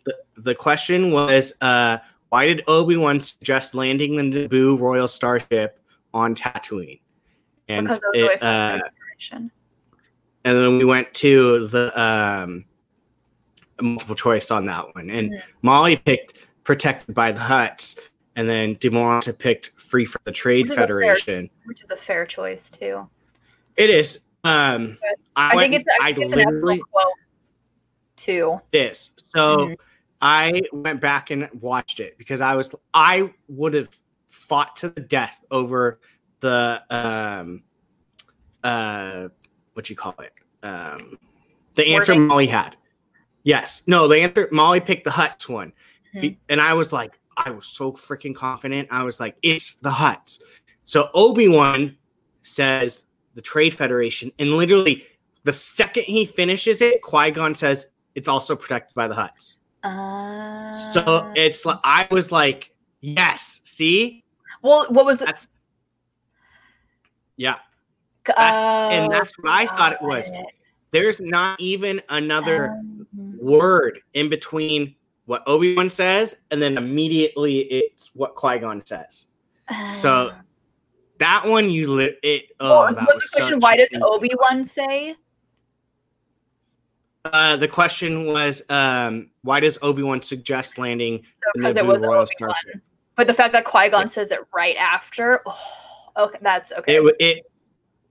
[0.06, 2.00] the, the question was, uh,
[2.32, 5.78] why did Obi Wan suggest landing the Naboo Royal Starship
[6.14, 7.02] on Tatooine?
[7.68, 8.80] And because of the way it, uh,
[9.34, 9.52] and
[10.58, 12.64] then we went to the um,
[13.82, 15.42] multiple choice on that one, and Mhm.
[15.62, 18.00] Molly picked "Protected by the Hutts,"
[18.38, 21.98] and then Dimalanta picked "Free for the Trade Which a fair- Federation." which is a
[21.98, 23.10] fair choice too.
[23.76, 24.22] It is.
[24.46, 24.98] Um,
[25.36, 27.14] I, I, think it's, I I think it's an actual literally quote
[28.16, 28.62] too.
[28.72, 29.12] is.
[29.18, 29.76] So Mhm.
[30.22, 33.90] I went back and watched it because I was I would have
[34.30, 36.00] fought to the death over
[36.42, 37.64] the um
[38.64, 39.30] uh
[39.74, 41.18] what you call it um
[41.76, 42.28] the answer Wording?
[42.28, 42.76] Molly had.
[43.44, 45.74] Yes, no, the answer Molly picked the Hutts one,
[46.14, 46.38] Mhm.
[46.50, 48.88] And I was like, I was so freaking confident.
[48.92, 50.42] I was like, it's the Hutts.
[50.86, 51.98] So Obi Wan
[52.42, 55.08] says the Trade Federation, and literally
[55.44, 59.60] the second he finishes it, Qui Gon says it's also protected by the Hutts.
[59.84, 64.24] Uh, So it's like I was like, yes, see,
[64.62, 65.26] well, what was the?
[65.26, 65.50] that's
[67.38, 67.56] yeah.
[68.26, 70.32] that's- and that's what I thought it was.
[70.92, 73.08] There's not even another Um,
[73.40, 79.28] word in between what Obi Wan says, and then immediately it's what Qui Gon says.
[79.96, 80.42] So, uh,
[81.20, 82.48] That one you lit it.
[82.60, 83.60] Oh, well, what's was the question?
[83.60, 85.16] Why does Obi Wan say?
[87.26, 91.22] Uh, the question was, um, why does Obi Wan suggest landing?
[91.54, 92.82] Because the it was Royal Obi Wan, Starship?
[93.16, 94.06] but the fact that Qui Gon Yeah.
[94.08, 96.96] says it right after, oh, okay, that's okay.
[96.98, 97.46] It it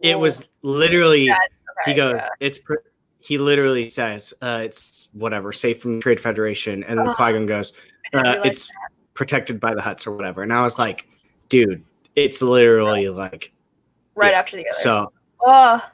[0.01, 1.31] it was literally.
[1.31, 1.39] okay,
[1.87, 2.29] he goes, yeah.
[2.41, 2.59] it's.
[2.59, 2.75] Pr-
[3.23, 7.33] he literally says, uh, "It's whatever, safe from the Trade Federation," and then Oh, Qui
[7.33, 7.75] Gon goes,
[8.15, 8.71] uh, "It's
[9.13, 11.05] protected by the Hutts or whatever." And I was like,
[11.51, 11.85] "Dude,
[12.17, 13.53] it's literally like
[14.15, 14.39] right yeah.
[14.39, 14.73] after the other.
[14.73, 15.13] so."
[15.45, 15.87] oh,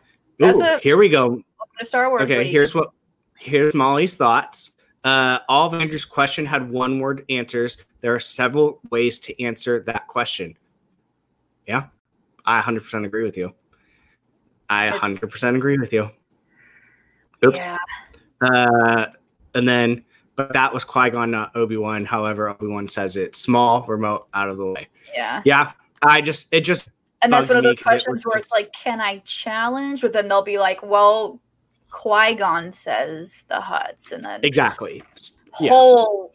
[0.42, 1.42] Ooh, a- here we go.
[1.80, 2.22] to Star Wars.
[2.30, 2.90] Okay, here's what
[3.38, 4.72] here's Molly's thoughts.
[5.04, 7.78] Uh, all of Andrew's question had one word answers.
[8.00, 10.56] There are several ways to answer that question.
[11.66, 11.86] Yeah,
[12.44, 13.54] I 100% agree with you.
[14.68, 16.10] I 100% agree with you.
[17.44, 17.64] Oops.
[17.64, 17.78] Yeah.
[18.40, 19.06] Uh,
[19.54, 22.04] and then, but that was Qui Gon, not Obi Wan.
[22.04, 24.88] However, Obi Wan says it small, remote, out of the way.
[25.14, 25.40] Yeah.
[25.44, 25.72] Yeah,
[26.02, 26.88] I just it just
[27.22, 30.00] And that's one of those it questions was where it's just- like, can I challenge?
[30.02, 31.40] But then they'll be like, well,
[31.90, 35.02] Qui Gon says the Hutts, and then exactly.
[35.60, 35.70] Yeah.
[35.70, 36.34] whole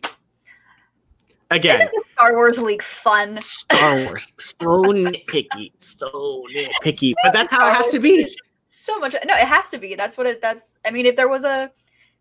[1.52, 3.40] Again, isn't the Star Wars League fun?
[3.42, 8.26] Star Wars, so nitpicky, so nitpicky, but that's how it has to be.
[8.64, 9.16] So much.
[9.26, 9.96] No, it has to be.
[9.96, 10.42] That's what it.
[10.42, 10.80] That's.
[10.86, 11.70] I mean, if there was a,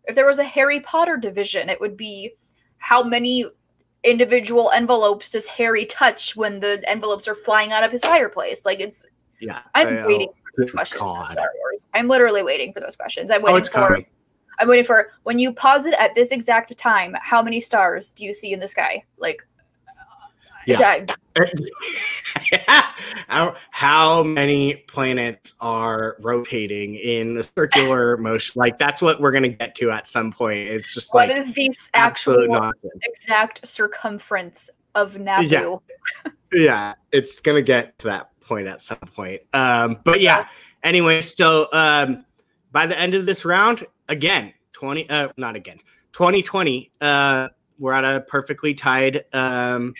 [0.03, 2.31] if there was a Harry Potter division, it would be
[2.77, 3.45] how many
[4.03, 8.65] individual envelopes does Harry touch when the envelopes are flying out of his fireplace?
[8.65, 9.05] Like it's.
[9.39, 11.01] Yeah, I'm waiting for those good questions.
[11.01, 11.27] God.
[11.27, 11.85] Star Wars.
[11.93, 13.31] I'm literally waiting for those questions.
[13.31, 13.87] I'm Oh, waiting it's for.
[13.87, 14.05] coming.
[14.59, 17.15] I'm waiting for when you pause it at this exact time.
[17.21, 19.03] How many stars do you see in the sky?
[19.17, 19.45] Like,
[20.67, 20.77] Yeah.
[20.77, 21.17] that
[23.27, 28.53] how, how many planets are rotating in a circular motion?
[28.59, 30.59] Like that's what we're gonna get to at some point.
[30.67, 32.93] It's just what like is the actual nonsense.
[33.03, 35.81] exact circumference of Naboo?
[36.25, 36.31] Yeah.
[36.53, 40.47] yeah it's gonna get to that point at some point um but yeah
[40.83, 42.25] anyway so um
[42.71, 45.77] by the end of this round again 20 uh not again
[46.11, 47.47] 2020 uh
[47.79, 49.93] we're at a perfectly tied um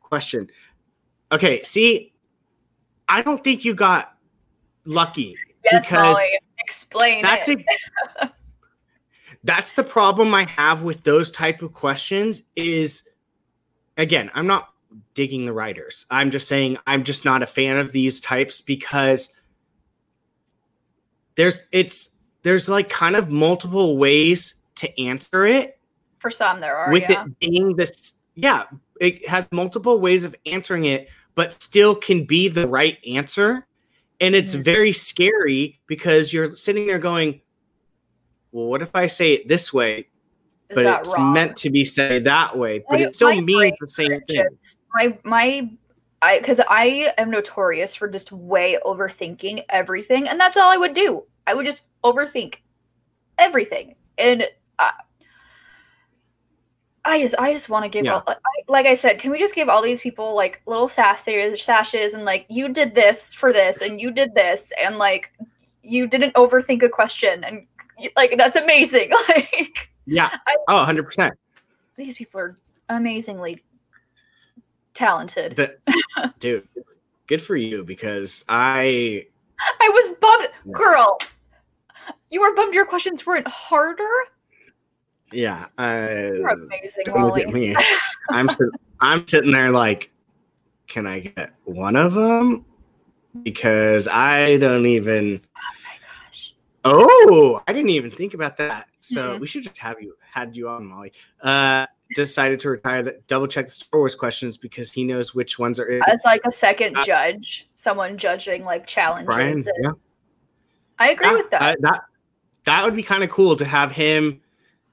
[0.00, 0.48] question
[1.32, 2.12] okay see
[3.08, 4.16] i don't think you got
[4.84, 6.38] lucky Yes, because Molly.
[6.60, 7.64] Explain that's it.
[8.20, 8.30] a,
[9.44, 13.02] that's the problem i have with those type of questions is
[13.96, 14.68] again i'm not
[15.18, 19.30] digging the writers i'm just saying i'm just not a fan of these types because
[21.34, 22.10] there's it's
[22.44, 25.80] there's like kind of multiple ways to answer it
[26.20, 26.92] For some, there are.
[26.92, 27.24] with yeah.
[27.24, 28.62] it being this yeah
[29.00, 33.66] it has multiple ways of answering it but still can be the right answer
[34.20, 34.62] and it's Mhm.
[34.64, 37.40] very scary because you're sitting there going
[38.52, 40.06] well what if i say it this way
[40.70, 41.32] Is but it's wrong?
[41.32, 44.46] meant to be said that way but it still means the same thing
[44.94, 45.70] my my
[46.22, 50.94] I because I am notorious for just way overthinking everything, and that's all I would
[50.94, 51.24] do.
[51.46, 52.56] I would just overthink
[53.38, 54.44] everything, and
[54.78, 54.92] I,
[57.04, 58.14] I just I just want to give Yeah.
[58.14, 58.34] all, I,
[58.68, 62.24] like I said, can we just give all these people like little sashes, sashes, and
[62.24, 65.32] like you did this for this, and you did this, and like
[65.82, 67.66] you didn't overthink a question, and
[68.16, 69.10] like that's amazing.
[69.28, 71.30] Like yeah I- oh 100%
[71.96, 73.62] these people are amazingly
[74.98, 75.56] talented.
[75.56, 76.66] the, dude
[77.26, 79.24] good for you because i
[79.80, 80.72] I was bummed, Yeah.
[80.72, 81.18] girl.
[82.30, 84.08] You were bummed your questions weren't harder.
[85.32, 87.76] yeah You're uh, amazing, don't Molly.
[88.30, 88.68] i'm sit-
[89.00, 90.10] i'm sitting there like
[90.88, 92.64] can i get one of them
[93.42, 96.54] because i don't even Oh my gosh.
[96.84, 98.86] Oh, I didn't even think about that.
[99.00, 99.40] So Mhm.
[99.40, 101.12] we should just have you had you on, Molly.
[101.42, 103.02] Uh, decided to retire.
[103.02, 105.88] The, double check the Star Wars questions because he knows which ones are.
[105.88, 109.26] It's like a second Uh, judge, someone judging like challenges.
[109.26, 109.90] Brian, yeah,
[110.98, 111.62] I agree with that.
[111.62, 112.02] uh, that
[112.64, 114.40] that would be kind of cool to have him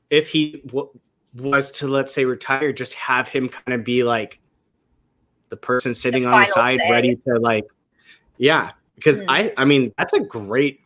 [0.09, 0.89] if he w-
[1.37, 2.71] was to let's say retire.
[2.73, 4.39] Just have him kind of be like
[5.49, 6.91] the person sitting on the side, say.
[6.91, 7.65] ready to like,
[8.37, 8.71] yeah.
[8.95, 9.25] Because Mhm.
[9.29, 10.79] I, I mean, that's a great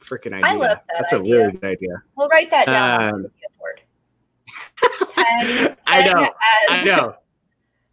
[0.00, 0.46] freaking idea.
[0.46, 2.02] I love that That's a really good idea.
[2.16, 3.80] we'll write that down on um, the board.
[5.16, 6.22] And I know.
[6.22, 6.30] as-
[6.70, 7.14] I know.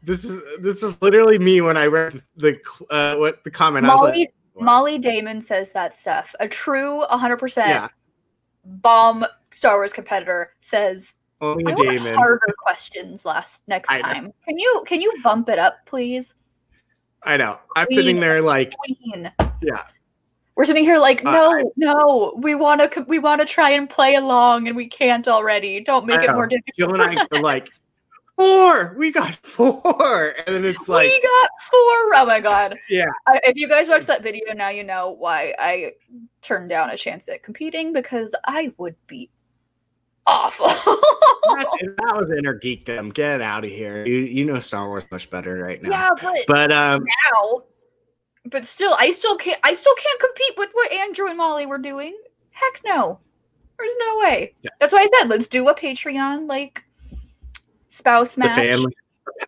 [0.06, 3.86] This is this was literally me when I read the uh, what the comment.
[3.86, 4.66] I was like, what?
[4.66, 6.36] Molly Damon says that stuff.
[6.42, 7.88] A true 100% yeah,
[8.66, 12.14] bomb Star Wars competitor says only I want Damon.
[12.16, 14.02] harder questions last next I know.
[14.02, 14.34] time.
[14.46, 16.34] Can you can you bump it up, please?
[17.24, 17.58] I know.
[17.78, 19.32] I'm sitting there like, Queen.
[19.62, 19.84] yeah,
[20.56, 23.90] We're sitting here like, Uh, no, no, we want to, we want to try and
[23.90, 25.80] play along, and we can't already.
[25.80, 26.76] Don't make it more difficult.
[26.78, 27.70] Jill and I were like,
[28.38, 28.96] four.
[28.98, 32.16] We got four, and then it's like, we got four.
[32.16, 32.78] Oh my god!
[32.90, 33.06] Yeah.
[33.28, 35.94] I, if you guys watch that video now, you know why I
[36.42, 39.30] turned down a chance at competing because I would be
[40.26, 40.68] awful.
[40.68, 43.14] that was inner geekdom.
[43.14, 44.06] Get out of here.
[44.06, 45.90] You you know Star Wars much better right now.
[45.90, 47.64] yeah, but But um, now,
[48.46, 49.60] but still, I still can't.
[49.64, 52.18] I still can't compete with what Andrew and Molly were doing.
[52.52, 53.20] Heck no.
[53.78, 54.54] There's no way.
[54.62, 54.70] Yeah.
[54.80, 56.84] That's why I said let's do a Patreon like
[57.90, 58.94] spouse match, the family,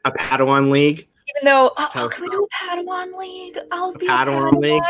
[0.04, 3.58] a Padawan league, Even though, oh, oh, can we do a Padawan league?
[3.72, 4.62] I'll a be Padawan a Padawan.
[4.62, 4.84] league,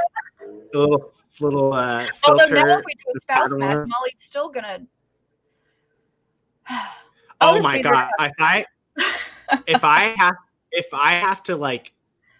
[0.74, 4.80] a little little uh, Although now, if we do a spouse match, Molly's still gonna.
[7.42, 8.10] Oh my god!
[8.20, 8.66] If I
[9.68, 10.36] if I have
[10.72, 11.92] if I have to like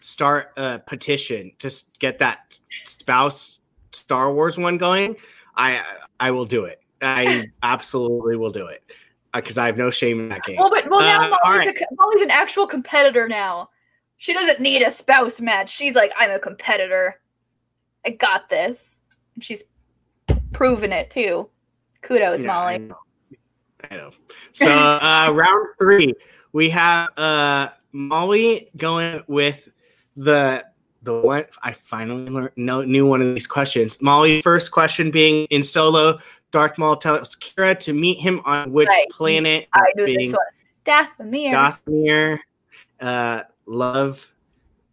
[0.06, 5.16] start a petition to get that spouse Star Wars one going,
[5.56, 5.84] I
[6.20, 6.82] I will do it.
[7.02, 8.84] I absolutely will do it
[9.34, 10.58] because I have no shame in that game.
[10.58, 11.78] Well, but well now Uh, Mollie's, right.
[11.78, 13.70] a, Mollie's an actual competitor now.
[14.18, 15.70] She doesn't need a spouse match.
[15.70, 17.20] She's like, I'm a competitor.
[18.06, 19.00] I got this.
[19.34, 19.64] And she's
[20.54, 21.50] proven it too.
[22.02, 22.88] Kudos, Yeah, I Mollie.
[22.88, 22.98] know.
[23.92, 24.12] I know.
[24.54, 26.14] So uh, round three,
[26.54, 29.68] we have uh, Mollie going with
[30.16, 30.66] the
[31.04, 31.46] the one.
[31.64, 34.02] I finally learned know, knew one of these questions.
[34.02, 36.18] Mollie's first question being in solo.
[36.52, 39.08] Darth Maul tells Qi'ra to meet him on which Right.
[39.10, 39.68] planet?
[39.74, 40.40] I knew this being one.
[40.86, 41.52] Dathomir.
[41.52, 42.40] Dathomir.
[43.02, 44.32] Uh, love,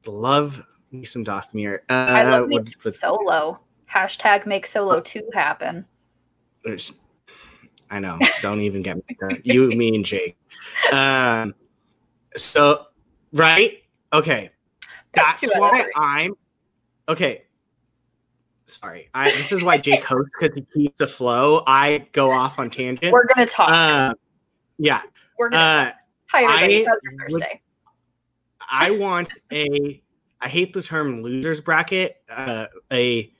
[0.06, 1.78] love me some Dathomir.
[1.88, 3.60] Uh, I love me with- some with- solo.
[3.90, 5.84] Hashtag make solo two happen.
[6.64, 6.92] there's
[7.90, 8.18] I know.
[8.40, 9.42] Don't even get me started.
[9.44, 10.36] You, me, and Jake.
[10.92, 11.54] Um
[12.36, 12.86] so
[13.32, 13.82] right?
[14.12, 14.50] Okay.
[15.12, 15.86] That's That's, two out of why.
[15.96, 16.34] I'm
[17.08, 17.44] okay.
[18.66, 19.10] Sorry.
[19.12, 21.62] I this is why Jake hosts because he keeps the flow.
[21.66, 23.12] I go off on tangent.
[23.12, 23.70] We're gonna talk.
[23.70, 24.14] Uh,
[24.78, 25.02] yeah.
[25.38, 25.94] We're gonna talk.
[25.94, 25.98] Uh
[26.30, 26.86] Hi everybody.
[26.86, 27.48] I How's your?
[28.70, 30.02] I want a
[30.40, 33.30] I hate the term losers bracket, uh a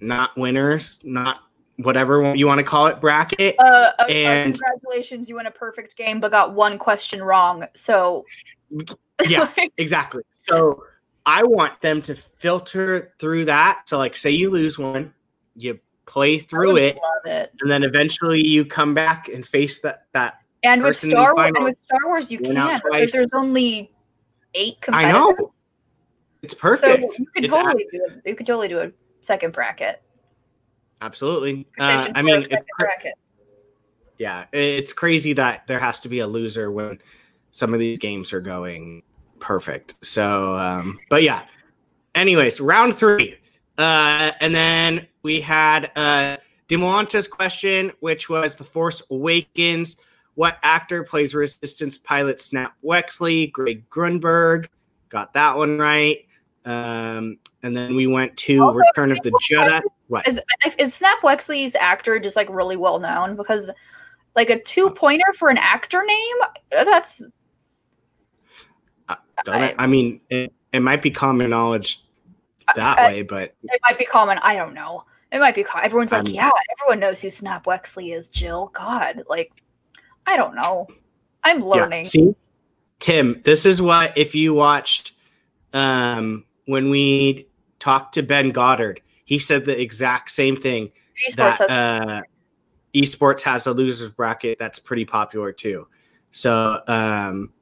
[0.00, 1.38] not winners, not
[1.76, 3.54] whatever you want to call it bracket.
[3.58, 7.66] Uh, and- congratulations, you won a perfect game, but got one question wrong.
[7.74, 8.24] So
[9.28, 9.50] Yeah.
[9.78, 10.22] Exactly.
[10.30, 10.82] So
[11.24, 13.82] I want them to filter through that.
[13.88, 15.12] So, like, say you lose one,
[15.56, 17.52] you play through it, it.
[17.60, 20.04] and then eventually you come back and face that.
[20.12, 22.80] That And with person in the Star Wars, and with Star Wars, you can twice.
[22.82, 23.90] because there's only
[24.54, 25.14] eight competitors.
[25.14, 25.50] I know.
[26.42, 27.12] it's perfect.
[27.12, 28.22] So you could It's totally do it.
[28.24, 30.02] You could totally do a second bracket.
[31.00, 31.66] Absolutely.
[31.78, 32.48] Uh, I mean, a it's,
[32.78, 33.14] bracket.
[34.18, 37.00] yeah, it's crazy that there has to be a loser when
[37.50, 39.02] some of these games are going
[39.40, 39.94] perfect.
[40.02, 41.42] So, um, but yeah.
[42.14, 43.36] Anyways, round three,
[43.76, 49.96] uh, and then we had uh, Dimalanta's question, which was The Force Awakens.
[50.34, 53.52] What actor plays Resistance pilot Snap Wexley?
[53.52, 54.68] Greg Grunberg
[55.08, 56.26] got that one right.
[56.64, 59.80] Um, and then we went to Also, Return of the Jedi.
[60.08, 60.26] What?
[60.26, 60.40] Is
[60.78, 63.36] is Snap Wexley's actor just like really well known?
[63.36, 63.70] Because
[64.34, 66.36] like a two pointer for an actor name,
[66.70, 67.26] that's
[69.46, 72.02] Don't I, I mean, it, it might be common knowledge
[72.74, 74.38] that I- way, but it might be common.
[74.42, 75.04] I don't know.
[75.32, 75.64] It might be.
[75.64, 75.84] common.
[75.84, 78.30] Everyone's like, Um, yeah, everyone knows who Snap Wexley is.
[78.30, 79.50] Jill, God, like,
[80.26, 80.86] I don't know.
[81.42, 82.00] I'm learning.
[82.00, 82.10] Yeah.
[82.10, 82.34] See,
[82.98, 85.12] Tim, this is what if you watched
[85.72, 90.90] um, when we talked to Ben Goddard, he said the exact same thing.
[91.28, 92.22] Esports that has- uh,
[92.94, 95.86] esports has a losers bracket that's pretty popular too.
[96.30, 97.52] So um,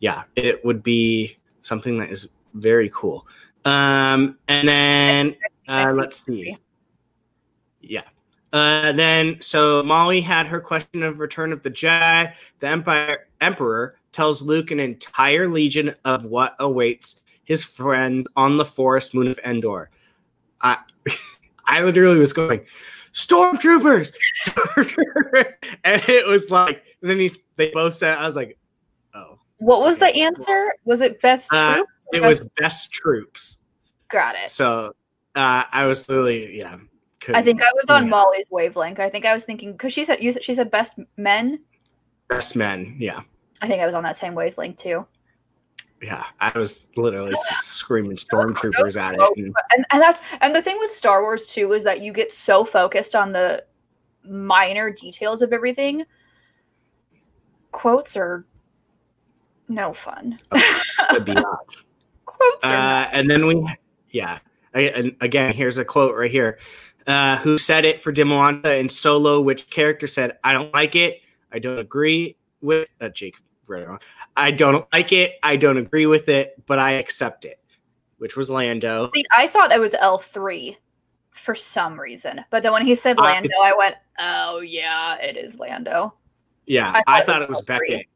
[0.00, 3.26] yeah, it would be something that is very cool.
[3.64, 5.36] Um, and then
[5.68, 6.56] uh, let's see.
[7.80, 8.02] Yeah.
[8.52, 12.32] Uh, then so Mollie had her question of Return of the Jedi.
[12.60, 18.64] The Empire Emperor tells Luke an entire legion of what awaits his friend on the
[18.64, 19.90] forest moon of Endor.
[20.60, 20.78] I
[21.66, 22.60] I literally was going,
[23.12, 24.12] Stormtroopers,
[24.44, 25.52] Stormtroopers,
[25.84, 28.56] and it was like, and then he they both said, I was like,
[29.58, 30.72] What was the answer?
[30.84, 31.88] Was it best Uh, troop?
[32.12, 33.58] it was best troops.
[34.08, 34.50] Got it.
[34.50, 34.94] So
[35.34, 36.76] uh, I was literally, yeah.
[37.28, 38.10] I think I was on yeah.
[38.10, 39.00] Mollie's wavelength.
[39.00, 41.58] I think I was thinking because she said you said she said best men.
[42.28, 42.94] best men.
[43.00, 43.22] Yeah.
[43.62, 45.04] I think I was on that same wavelength too.
[46.00, 46.24] Yeah.
[46.40, 49.20] I was literally screaming stormtroopers at it.
[49.36, 52.30] And, And, and that's and the thing with Star Wars too is that you get
[52.30, 53.64] so focused on the
[54.22, 56.04] minor details of everything.
[57.72, 58.44] Quotes are
[59.68, 60.38] no fun.
[60.50, 60.58] the
[61.20, 61.84] biatch.
[62.24, 63.66] Quotes Uh, and then we,
[64.10, 64.38] yeah.
[64.74, 66.58] And again, here's a quote right here.
[67.06, 69.40] Uh, who said it for Dimalanta in Solo?
[69.40, 71.20] Which character said, "I don't like it.
[71.52, 74.00] I don't agree with." Uh, Jake, it wrong.
[74.36, 75.34] I don't like it.
[75.42, 77.60] I don't agree with it, but I accept it.
[78.18, 79.08] Which was Lando.
[79.14, 80.76] See, I thought it was L three
[81.30, 85.36] for some reason, but then when he said Uh, Lando, I went, "Oh yeah, it
[85.36, 86.12] is Lando."
[86.66, 87.88] Yeah, I I thought thought, it it was was Valkyrie.
[87.90, 88.06] Beckett.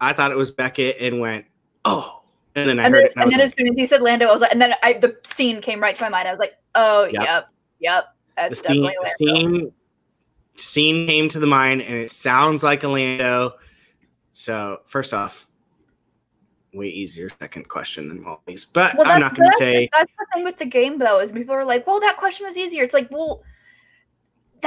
[0.00, 1.46] I thought it was Beckett, and went,
[1.84, 2.22] "Oh!"
[2.54, 3.84] And then I and heard then, it, and and then like, as soon as he
[3.84, 6.28] said Lando, I was like, and then I, the scene came right to my mind.
[6.28, 7.22] I was like, "Oh Yep.
[7.22, 7.48] yep,
[7.80, 8.04] yep,
[8.36, 9.72] that's the scene, definitely Lando." scene,
[10.56, 13.54] scene came to the mind, and it sounds like a Lando.
[14.32, 15.46] So first off,
[16.74, 20.26] way easier second question than Mollie's, but Well, I'm not going to say that's the
[20.34, 22.94] thing with the game though is people are like, "Well, that question was easier." It's
[22.94, 23.42] like, well,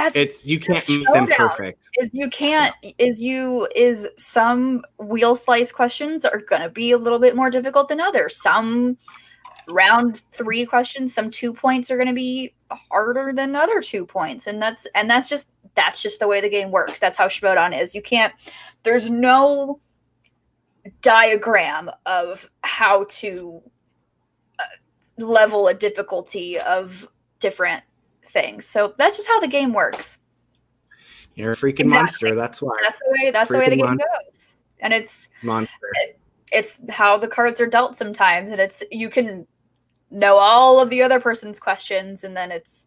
[0.00, 1.88] that's it's you can't make them perfect.
[1.98, 6.98] is you can't is you is some wheel slice questions are going to be a
[6.98, 8.96] little bit more difficult than others some
[9.70, 14.46] round three questions, some two points are going to be harder than other two points,
[14.46, 16.98] and that's and that's just that's just the way the game works.
[16.98, 17.94] That's how Schmoedown is.
[17.94, 18.34] You can't.
[18.82, 19.80] There's no
[21.02, 23.62] diagram of how to
[24.58, 27.82] uh, level a difficulty of different
[28.30, 28.64] things.
[28.66, 30.18] So that's just how the game works.
[31.34, 32.30] You're a freaking Exactly.
[32.30, 32.34] monster.
[32.34, 32.76] That's why.
[32.82, 33.30] That's the way.
[33.30, 34.06] That's the way the game monster.
[34.24, 35.72] goes, and it's monster.
[36.52, 39.46] it's how the cards are dealt sometimes, and it's you can
[40.10, 42.86] know all of the other person's questions, and then it's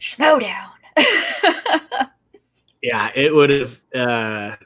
[0.00, 0.70] Schmoedown.
[2.82, 3.82] Yeah, it would have.
[3.92, 4.56] Uh,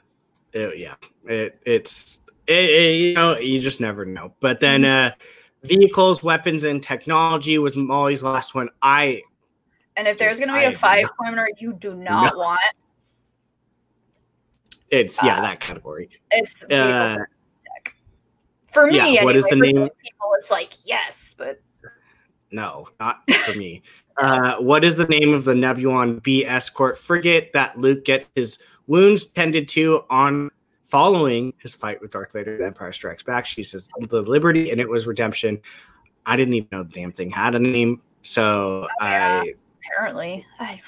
[0.53, 0.93] it- yeah,
[1.25, 4.33] it, it's it, it- you know you just never know.
[4.39, 5.13] But then uh,
[5.63, 8.69] vehicles, weapons, and technology was Mollie's last one.
[8.81, 9.21] I
[9.95, 12.59] and if there's to be I a five pointer you do not want,
[14.89, 16.09] it's yeah Uh, that category.
[16.31, 17.17] it's Uh.
[18.67, 21.59] For me, yeah, anyway, what is the name- people, it's like yes, but
[22.51, 23.81] no, not for me.
[24.17, 28.59] Uh, what is the name of the Nebulon B escort frigate that Luke gets his
[28.87, 30.49] wounds tended to on
[30.91, 32.57] following his fight with Darth Vader?
[32.57, 33.45] The Empire Strikes Back.
[33.45, 35.59] She says the Liberty, and it was Redemption.
[36.25, 39.43] I didn't even know the damn thing had a name, so Oh, yeah.
[39.43, 40.81] I apparently, I,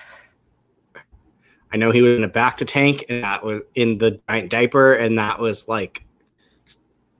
[1.71, 4.93] I know he was in a bacta tank, and that was in the giant diaper,
[4.93, 6.03] and that was like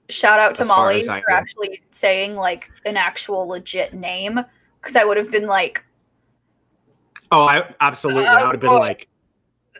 [0.10, 1.24] shout out to Mollie for know.
[1.30, 4.40] actually saying like an actual legit name
[4.80, 5.84] because I would have been like,
[7.32, 9.08] oh, I absolutely I would have been Oh, like,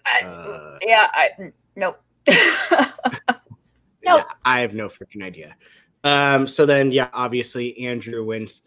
[0.06, 2.02] I, uh, yeah, I nope.
[4.04, 5.56] Yeah, I have no freaking idea.
[6.04, 8.62] Um, so then, yeah, obviously Andrew wins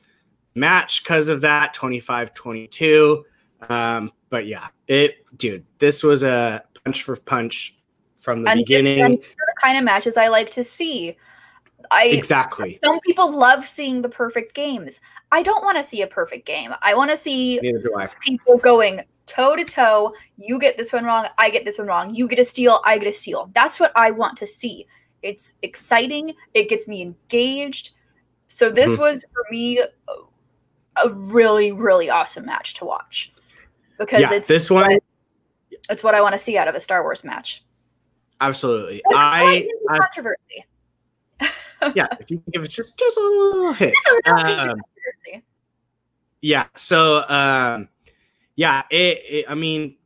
[0.54, 3.24] match because of that 25 22.
[3.68, 7.76] Um, but yeah, it, dude, this was a punch for punch
[8.16, 9.00] from the and beginning.
[9.00, 11.16] and these are the kind of matches I like to see.
[11.90, 12.80] I exactly.
[12.84, 15.00] some people love seeing the perfect games.
[15.30, 16.74] I don't want to see a perfect game.
[16.82, 18.08] I want to see Neither do I.
[18.22, 20.14] people going toe to toe.
[20.36, 21.26] You get this one wrong.
[21.38, 22.14] I get this one wrong.
[22.14, 22.80] You get a steal.
[22.84, 23.50] I get a steal.
[23.54, 24.86] That's what I want to see.
[25.22, 26.34] It's exciting.
[26.54, 27.92] It gets me engaged.
[28.48, 28.98] So this Mhm.
[28.98, 29.80] was for me
[31.04, 33.30] a, really really awesome match to watch
[33.98, 34.98] because Yeah, it's this one,
[35.90, 37.62] it's what I want to see out of a Star Wars match.
[38.40, 39.02] absolutely.
[39.06, 40.64] I, I, slight hint of as- controversy.
[41.94, 43.92] yeah, if you can give it just, just a little hit.
[43.92, 45.44] Just a little Um, controversy.
[46.40, 47.88] yeah so um
[48.56, 49.96] yeah it, it i mean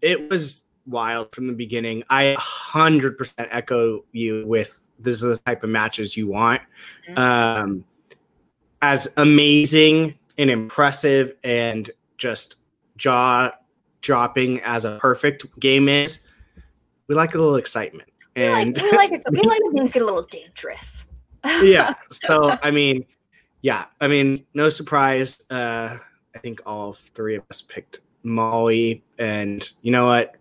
[0.00, 5.62] it was wild from the beginning i 100% echo you with this is the type
[5.64, 6.62] of matches you want
[7.08, 7.18] Mhm.
[7.18, 7.84] um
[8.82, 12.56] as amazing and impressive and just
[12.96, 13.50] jaw
[14.02, 16.20] dropping as a perfect game is
[17.08, 19.24] we like a little excitement We like, and we like it.
[19.30, 21.06] We like when things get a little dangerous.
[21.62, 23.04] yeah so i mean
[23.62, 25.98] yeah i mean no surprise uh
[26.36, 30.36] i think all three of us picked mollie and you know what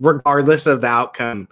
[0.00, 1.48] regardless of the outcome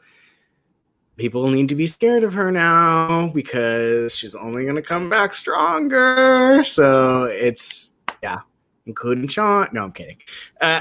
[1.16, 5.34] people need to be scared of her now because she's only going to come back
[5.34, 7.91] stronger so it's
[8.22, 8.39] yeah
[8.86, 10.16] including sean no i'm kidding
[10.61, 10.80] uh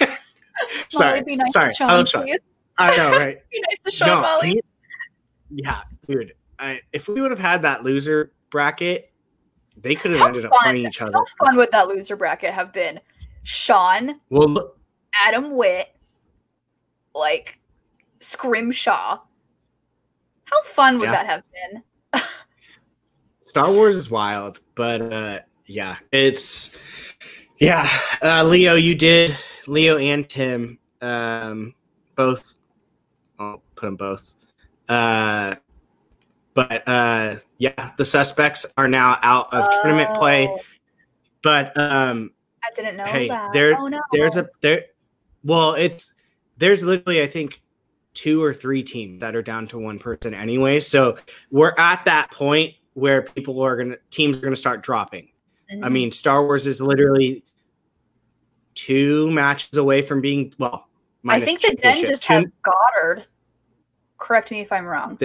[0.88, 2.22] sorry Mollie, be nice sorry to Sean, I love Sean.
[2.24, 2.40] please.
[2.78, 4.48] i know right Be nice to Sean, no, Mollie.
[4.50, 4.60] he-
[5.52, 6.34] yeah, dude.
[6.60, 9.09] I, if we would have had that loser bracket,
[9.82, 11.12] they could have How ended up fun- playing each other.
[11.14, 13.00] How fun would that loser bracket have been?
[13.42, 14.78] Sean, Well, look,
[15.22, 15.88] Adam Witt,
[17.14, 17.58] like
[18.18, 19.18] Scrimshaw.
[20.44, 21.12] How fun would Yeah.
[21.12, 21.82] that have been?
[23.40, 26.76] Star Wars is wild, but uh, yeah, it's
[27.58, 27.88] yeah.
[28.22, 31.74] Uh, Leo, you did Leo and Tim, um,
[32.16, 32.54] both.
[33.38, 34.34] I'll put them both.
[34.88, 35.54] Uh,
[36.68, 40.46] but uh, yeah, the suspects are now out of tournament play.
[40.48, 40.58] Oh,
[41.42, 42.32] But um,
[42.62, 43.52] I didn't know Hey, that.
[43.52, 44.00] there- oh no.
[44.12, 44.84] there's a there
[45.42, 46.12] well it's
[46.58, 47.62] there's literally i think
[48.12, 51.16] two or three teams that are down to one person anyway so
[51.50, 55.26] we're at that point where people are gonna teams are gonna start dropping
[55.70, 55.92] i Mhm.
[55.92, 57.42] mean star wars is literally
[58.74, 60.86] two matches away from being well
[61.26, 63.24] I think the Den just Two- has Goddard.
[64.18, 65.16] Correct me if I'm wrong.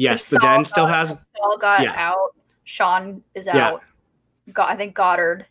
[0.00, 1.94] Yes the den still got- has Saul got yeah.
[1.96, 2.34] out.
[2.64, 3.68] Sean is Yeah.
[3.68, 3.82] out.
[4.52, 5.46] Go- I think Goddard.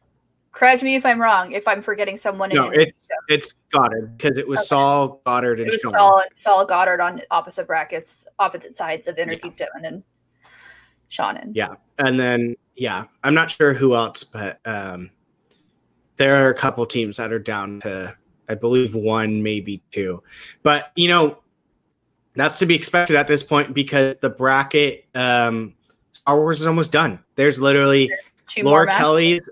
[0.51, 1.51] Correct me if I'm wrong.
[1.51, 2.49] If I'm forgetting someone.
[2.53, 4.65] no in it's it's goddard because it was Okay.
[4.67, 5.91] saul goddard and it was Sean.
[5.91, 9.39] Saul, Saul Goddard on opposite brackets, opposite sides of Inner Yeah.
[9.39, 10.03] Geekdom, and then
[11.07, 11.75] Sean and Yeah.
[11.99, 15.11] And then yeah, I'm not sure who else, but um
[16.17, 18.15] there are a couple teams that are down to
[18.49, 20.23] I believe one, maybe two.
[20.63, 21.37] But you know,
[22.39, 25.73] that's to be expected at this point because the bracket um,
[26.13, 27.19] Star Wars is almost done.
[27.35, 28.11] There's literally
[28.47, 28.91] Two more Laura.
[28.97, 29.49] Kelly's.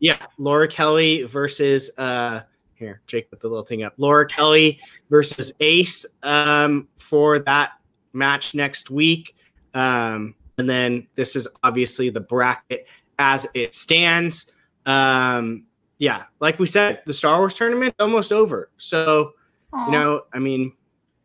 [0.00, 2.40] Yeah, Laura Kelly versus uh
[2.74, 3.94] here, Jake put the little thing up.
[3.96, 7.72] Laura Kelly versus Ace um for that
[8.12, 9.36] match next week.
[9.72, 12.86] Um and then this is obviously the bracket
[13.18, 14.52] as it stands.
[14.84, 15.64] Um
[15.98, 18.70] yeah, like we said, the Star Wars tournament almost over.
[18.76, 19.32] So,
[19.72, 20.72] Aw, you know, I mean,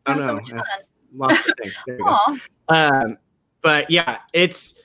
[0.09, 0.63] I don't so much fun.
[1.13, 1.75] Lots of things.
[1.87, 1.99] There
[2.69, 3.17] Um,
[3.61, 4.81] but yeah, it's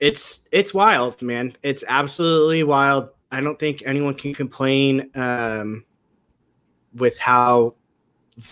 [0.00, 1.56] it's it's wild, man.
[1.62, 3.10] It's absolutely wild.
[3.30, 5.84] I don't think anyone can complain um,
[6.94, 7.74] with how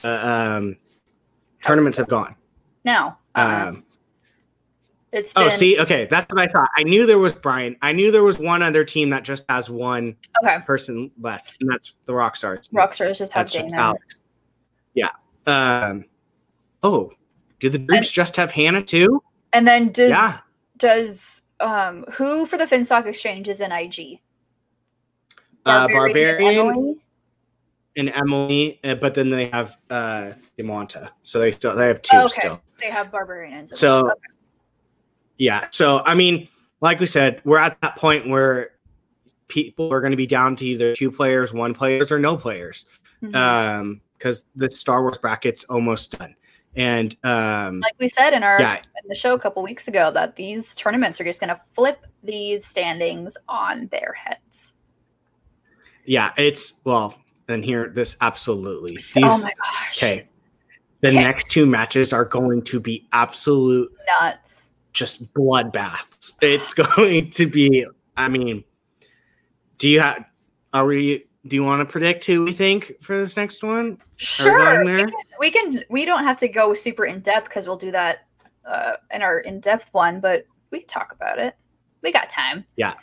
[0.02, 0.76] the um,
[1.62, 2.36] tournaments have gone.
[2.84, 3.16] No.
[3.34, 3.84] uh Um,
[5.12, 6.70] it's been oh, see, okay, that's what I thought.
[6.76, 7.76] I knew there was Brian.
[7.82, 10.58] I knew there was one other team that just has one okay.
[10.64, 12.70] person left, and that's the Rockstars.
[12.70, 13.76] Rockstars just have Dana.
[13.76, 14.22] Alex.
[14.94, 15.10] Yeah.
[15.46, 16.04] Um.
[16.82, 17.12] Oh,
[17.60, 19.22] do the groups just have Hannah too?
[19.52, 20.36] And then does Yeah.
[20.78, 24.20] does um who for the Finstock Exchange is in IG?
[25.64, 27.00] Uh, and Barbarian
[27.94, 31.10] and Emily, uh, but then they have uh Dimalanta.
[31.22, 32.28] So they still they have two Okay.
[32.28, 32.62] still.
[32.80, 34.12] They have Barbarian and So
[35.36, 35.68] yeah.
[35.70, 36.48] So I mean,
[36.80, 38.70] like we said, we're at that point where
[39.48, 42.86] people are going to be down to either two players, one players, or no players.
[43.22, 43.36] Mhm.
[43.36, 46.34] Um, because the Star Wars bracket's almost done.
[46.76, 50.10] And um like we said in our yeah, in the show a couple weeks ago
[50.12, 54.72] that these tournaments are just going to flip these standings on their heads.
[56.06, 57.14] yeah, it's well,
[57.48, 58.92] and here this absolutely.
[58.92, 59.98] These, oh my gosh.
[60.02, 60.28] okay.
[61.00, 61.18] The Okay.
[61.24, 64.70] next two matches are going to be absolute Nuts.
[64.92, 66.32] just bloodbaths.
[66.40, 67.84] It's going to be.
[68.16, 68.62] I mean,
[69.78, 70.24] do you have?
[70.72, 71.26] Are we?
[71.46, 73.98] Do you want to predict who we think for this next one?
[74.16, 74.84] Sure.
[74.84, 77.90] We can, we can we don't have to go super in depth because we'll do
[77.90, 78.26] that
[78.64, 81.56] uh, in our in depth one, but we can talk about it.
[82.02, 82.64] We got time.
[82.76, 82.94] Yeah.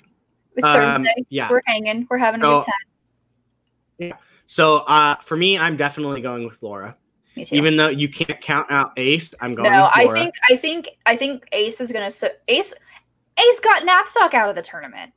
[0.56, 1.26] It's Um, Thursday.
[1.30, 1.50] yeah.
[1.50, 2.08] We're hanging.
[2.10, 2.74] We're having a So- good time.
[3.98, 4.16] Yeah.
[4.48, 6.96] So uh, for me, I'm definitely going with Laura.
[7.36, 7.56] Me too.
[7.56, 9.72] Even though you can't count out Ace, I'm going.
[9.72, 12.10] no, with I think I think I think Ace is gonna
[12.48, 12.74] Ace
[13.38, 15.12] Ace got Knapsack out of the tournament.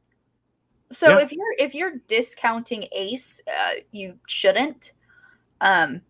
[0.93, 1.19] So Yeah.
[1.25, 4.93] if you're if you're discounting Ace, uh, you shouldn't.
[5.61, 6.03] Um,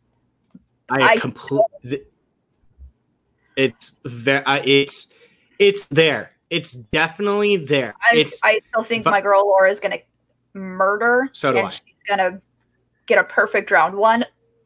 [0.90, 2.04] I I completely.
[3.56, 4.44] It's very.
[4.44, 5.12] Uh, it's
[5.58, 6.32] it's there.
[6.50, 7.94] It's definitely there.
[8.00, 9.98] I, it's I still think but- my girl Laura is gonna
[10.54, 11.28] murder.
[11.32, 11.70] So do and I.
[11.70, 12.40] she's gonna
[13.06, 14.24] get a perfect round one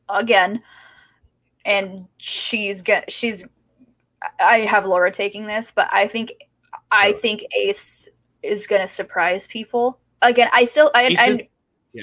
[0.08, 0.62] again,
[1.64, 3.46] and she's gonna she's.
[4.40, 6.32] I have Laura taking this, but I think
[6.90, 8.08] I think Ace
[8.42, 10.48] is gonna surprise people again.
[10.52, 11.38] I still I, Ace I is-
[11.92, 12.02] yeah.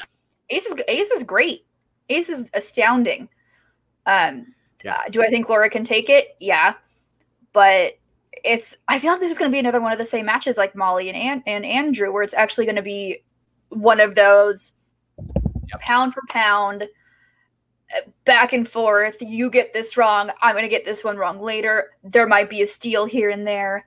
[0.49, 1.65] Ace is Ace is great.
[2.09, 3.29] Ace is astounding.
[4.05, 4.53] Um,
[4.83, 4.95] Yeah.
[4.95, 6.35] uh, do I think Laura can take it?
[6.39, 6.73] Yeah,
[7.53, 7.97] but
[8.43, 8.75] it's.
[8.87, 10.75] I feel like this is going to be another one of the same matches like
[10.75, 13.23] Mollie and An- and Andrew, where it's actually going to be
[13.69, 14.73] one of those
[15.71, 15.79] Yep.
[15.79, 19.21] pound for pound, uh, back and forth.
[19.21, 20.29] You get this wrong.
[20.41, 21.91] I'm going to get this one wrong later.
[22.03, 23.85] There might be a steal here and there.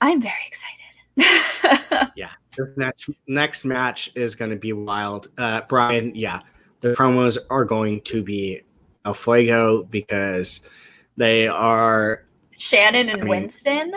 [0.00, 0.81] I'm very excited.
[2.14, 5.28] Yeah, this next next match is going to be wild.
[5.38, 6.40] Uh, Brian, yeah,
[6.80, 8.60] the promos are going to be
[9.04, 10.68] a fuego because
[11.16, 12.24] they are.
[12.58, 13.92] Shannon and I mean- Winston.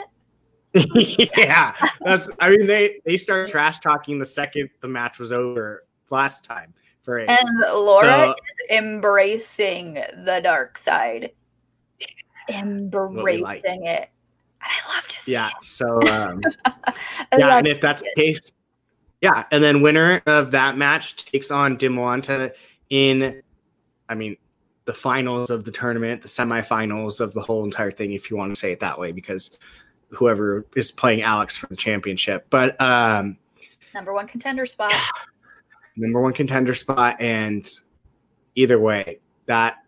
[0.93, 2.29] yeah, that's.
[2.39, 6.73] I mean, they they start trash talking the second the match was over last time
[7.03, 7.29] for Ace.
[7.29, 11.31] And Laura So- is embracing the dark side.
[12.49, 13.63] Embracing like.
[13.65, 14.09] it.
[14.65, 15.63] I love to see yeah, it.
[15.63, 16.41] so um,
[17.37, 18.51] yeah, and if that's the case,
[19.21, 22.53] yeah, and then winner of that match takes on Dimalanta
[22.89, 23.41] in,
[24.09, 24.37] I mean,
[24.85, 28.53] the finals of the tournament, the semifinals of the whole entire thing, if you want
[28.53, 29.57] to say it that way, because
[30.09, 33.37] whoever is playing Alex for the championship, but um,
[33.93, 34.93] number one contender spot.
[35.95, 37.69] number one contender spot, and
[38.55, 39.84] either way, that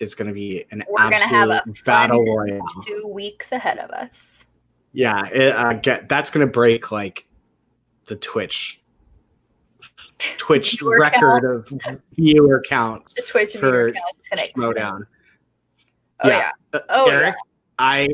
[0.00, 2.66] is going to be an We're gonna have a absolute battle royale.
[2.86, 4.46] Two weeks ahead of us.
[4.92, 7.26] Yeah, it, uh, get that's going to break like
[8.06, 8.80] the Twitch
[10.18, 11.72] Twitch Viewer record of
[12.12, 14.78] viewer counts The Twitch For meter count is gonna explode.
[14.78, 16.38] Oh Yeah.
[16.38, 16.50] yeah.
[16.72, 17.34] Uh, Oh Eric,
[17.78, 18.08] I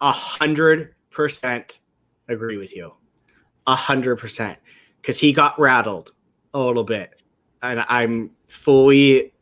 [0.00, 1.80] a hundred percent
[2.28, 2.94] agree with you.
[3.66, 4.58] A hundred percent.
[5.00, 6.12] Because he got rattled
[6.54, 7.20] a little bit.
[7.62, 9.32] And I'm fully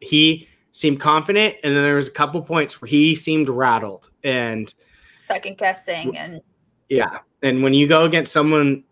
[0.00, 4.10] he seemed confident, and then there was a couple points where he seemed rattled.
[4.24, 4.72] And
[5.16, 6.40] Second guessing and
[6.88, 7.18] yeah.
[7.42, 8.84] And when you go against someone,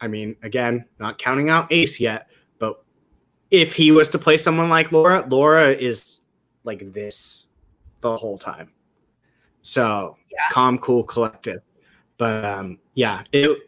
[0.00, 2.28] I mean, again, not counting out Ace yet,
[2.58, 2.82] but
[3.50, 6.20] if he was to play someone like Laura, Laura is
[6.64, 7.48] like this
[8.00, 8.72] the whole time.
[9.62, 10.38] So Yeah.
[10.50, 11.62] calm, cool, collective.
[12.18, 13.58] But um, yeah, it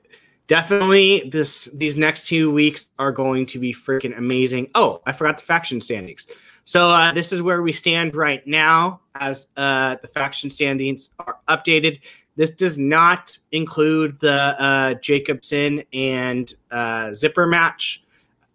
[0.47, 4.71] definitely this these next two weeks are going to be freaking amazing.
[4.75, 6.27] Oh, I forgot the faction standings.
[6.69, 11.39] So uh, this is where we stand right now as uh, the faction standings are
[11.49, 12.01] updated.
[12.37, 18.05] This does not include the uh, Jacobson and uh, Zipper match,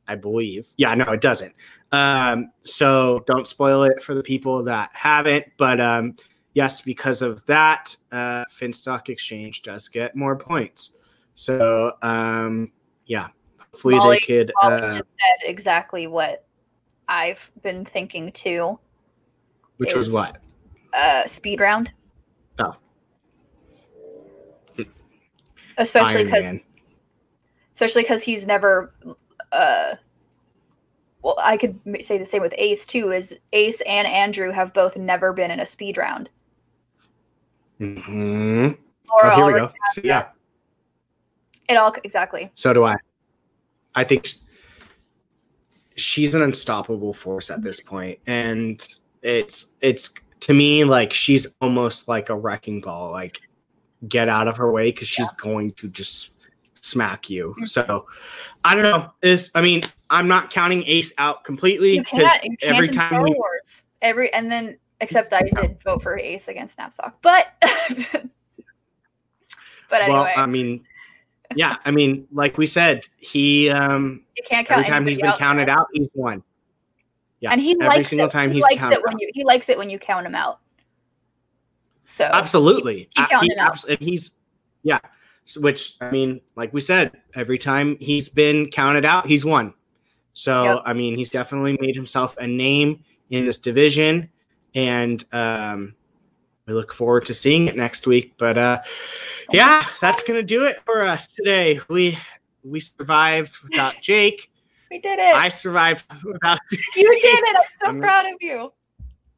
[0.07, 0.71] I believe.
[0.77, 1.55] Yeah, no, it doesn't.
[1.91, 5.47] Um, so don't spoil it for the people that haven't.
[5.57, 6.15] But um,
[6.53, 10.91] yes, because of that, uh, Finstock Exchange does get more points.
[11.33, 12.71] So um,
[13.07, 14.51] yeah, hopefully Mollie- they could.
[14.61, 16.42] Mollie Uh, just said exactly what
[17.07, 18.79] I've been thinking too.
[19.77, 20.37] which was what?
[20.93, 21.91] Uh, speed round.
[22.59, 22.73] Oh.
[25.77, 26.59] Especially because
[27.71, 28.93] especially because he's never
[29.51, 29.95] uh
[31.23, 34.95] well i could say the same with ace too is ace and andrew have both
[34.95, 36.29] never been in a speed round
[37.79, 38.77] Mhm.
[39.11, 39.71] Oh, here we go.
[39.93, 40.27] So, yeah,
[41.67, 42.95] it all exactly so do I.
[43.95, 44.29] I think
[45.95, 48.85] she's an unstoppable force at this point, and
[49.21, 53.11] it's it's to me like she's almost like a wrecking ball.
[53.11, 53.41] Like,
[54.07, 56.31] get out of her way because she's going to just
[56.81, 57.55] smack you.
[57.59, 57.69] Mhm.
[57.69, 58.07] So,
[58.65, 59.11] I don't know.
[59.21, 63.23] This, I mean I'm not counting Ace out completely because can't, you can't every time
[63.23, 63.83] we Wars.
[64.01, 67.47] every and then except i did vote for ace against knapsack but
[69.89, 70.85] but anyway well I mean
[71.55, 75.27] yeah I mean like we said he um you can't count every time he's been
[75.27, 76.43] out counted out he's won.
[77.39, 78.31] Yeah, and he every likes single it.
[78.31, 79.21] time he he's likes it when out.
[79.21, 80.59] you he likes it when you count him out
[82.05, 83.09] so Absolutely.
[83.15, 83.71] keep Uh, he him out.
[83.71, 84.31] abs- he's
[84.83, 84.99] yeah.
[85.45, 89.73] So, which I mean, like we said, every time he's been counted out, he's won.
[90.33, 90.83] So Yep.
[90.85, 94.29] I mean, he's definitely made himself a name in this division,
[94.75, 95.95] and um,
[96.65, 98.33] we look forward to seeing it next week.
[98.37, 98.81] But uh,
[99.51, 101.79] yeah, that's gonna do it for us today.
[101.89, 102.17] We
[102.63, 104.51] we survived without Jake.
[104.89, 106.59] we did it I survived without.
[106.95, 108.71] you did it i'm so I'm- proud of you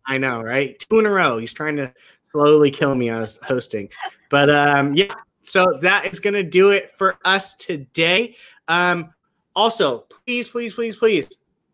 [0.07, 0.77] I know, right?
[0.77, 1.39] Two in a row.
[1.39, 1.91] He's trying to
[2.21, 3.89] slowly kill me as hosting.
[4.29, 8.35] But um, yeah, so that is gonna do it for us today.
[8.67, 9.11] Um,
[9.55, 11.27] also, please, please, please, please,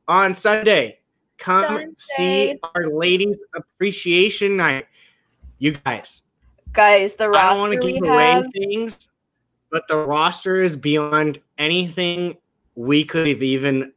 [0.08, 1.00] on Sunday,
[1.38, 4.86] come see our ladies appreciation night.
[5.58, 6.24] You guys,
[6.74, 7.42] guys the roster.
[7.46, 9.10] I don't want to give away have things,
[9.72, 12.38] but the roster is beyond anything
[12.76, 13.92] we could have even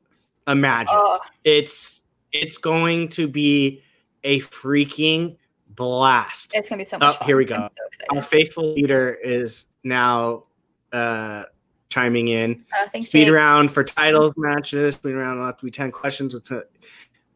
[0.47, 0.99] imagined.
[1.01, 1.19] Oh.
[1.45, 2.03] It's
[2.33, 3.83] it's going to be
[4.25, 5.37] a freaking
[5.71, 6.53] blast.
[6.55, 7.27] It's gonna be so much Oh, fun.
[7.27, 7.69] here we go.
[7.93, 10.45] So Our faithful leader is now
[10.93, 11.45] uh
[11.91, 12.65] chiming in.
[12.77, 13.35] Uh, thanks, Speed Jake.
[13.35, 14.97] round for titles matches.
[14.97, 16.35] Speed round will have to be 10 questions.
[16.35, 16.65] With a,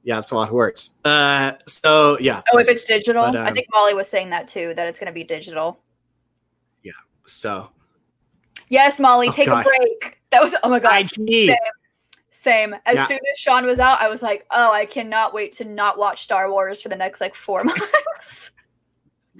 [0.03, 0.96] yeah, it's a lot of words.
[1.05, 2.42] Uh so yeah.
[2.53, 4.72] Oh, if it's digital, But, I um, think Mollie was saying that too.
[4.74, 5.80] That it's gonna be digital.
[6.82, 6.92] Yeah.
[7.26, 7.70] So
[8.70, 9.66] Yes, Mollie, Oh, take God.
[9.66, 10.20] a break.
[10.30, 11.11] That was oh my god.
[11.18, 11.53] IG.
[12.30, 12.74] Same.
[12.86, 13.07] As Yeah.
[13.07, 16.22] soon as Sean was out, I was like, oh, I cannot wait to not watch
[16.22, 18.53] Star Wars for the next like four months.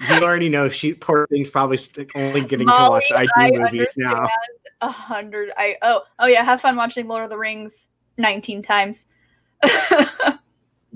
[0.09, 3.89] You already know she poor thing's probably st- only getting to watch IG I movies
[3.97, 4.27] now.
[4.81, 5.51] a hundred.
[5.57, 9.07] I oh oh yeah, have fun watching Lord of the Rings nineteen times.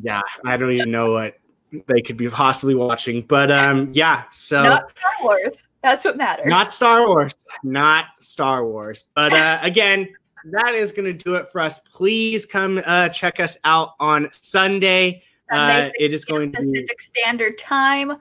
[0.03, 1.39] Yeah, I don't even know what
[1.87, 3.23] they could be possibly watching.
[3.23, 5.69] But um yeah, so Not Star Wars.
[5.83, 6.47] That's what matters.
[6.47, 7.35] Not Star Wars.
[7.65, 9.09] Not Star Wars.
[9.15, 10.09] But uh, again,
[10.45, 11.79] that is going to do it for us.
[11.81, 15.23] Please come uh, check us out on Sunday.
[15.51, 16.39] Sunday, Uh, it is 6 p.m.
[16.39, 16.81] going to be.
[16.81, 18.17] Pacific Standard Time.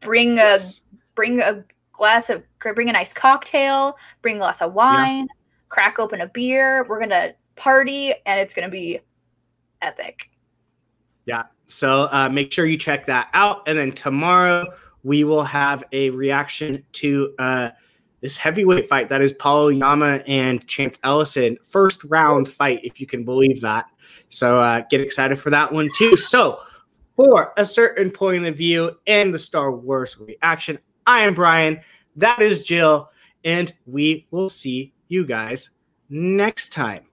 [0.00, 0.58] Bring a
[1.14, 3.96] bring a glass of bring a nice cocktail.
[4.22, 5.28] Bring a glass of wine.
[5.68, 6.84] Crack open a beer.
[6.88, 9.00] We're gonna party, and it's gonna be
[9.80, 10.30] epic.
[11.28, 11.42] Yeah.
[11.66, 13.68] So uh, make sure you check that out.
[13.68, 14.66] And then tomorrow
[15.04, 17.70] we will have a reaction to uh,
[18.22, 21.58] this heavyweight fight that is Paulo Yama and Chance Ellison.
[21.62, 23.84] First round fight, if you can believe that.
[24.30, 26.16] So uh, get excited for that one too.
[26.16, 26.60] So
[27.14, 31.80] for a certain point of view and the Star Wars reaction, I am Brian.
[32.16, 33.10] That is Jill.
[33.44, 35.70] And we will see you guys
[36.08, 37.04] next time.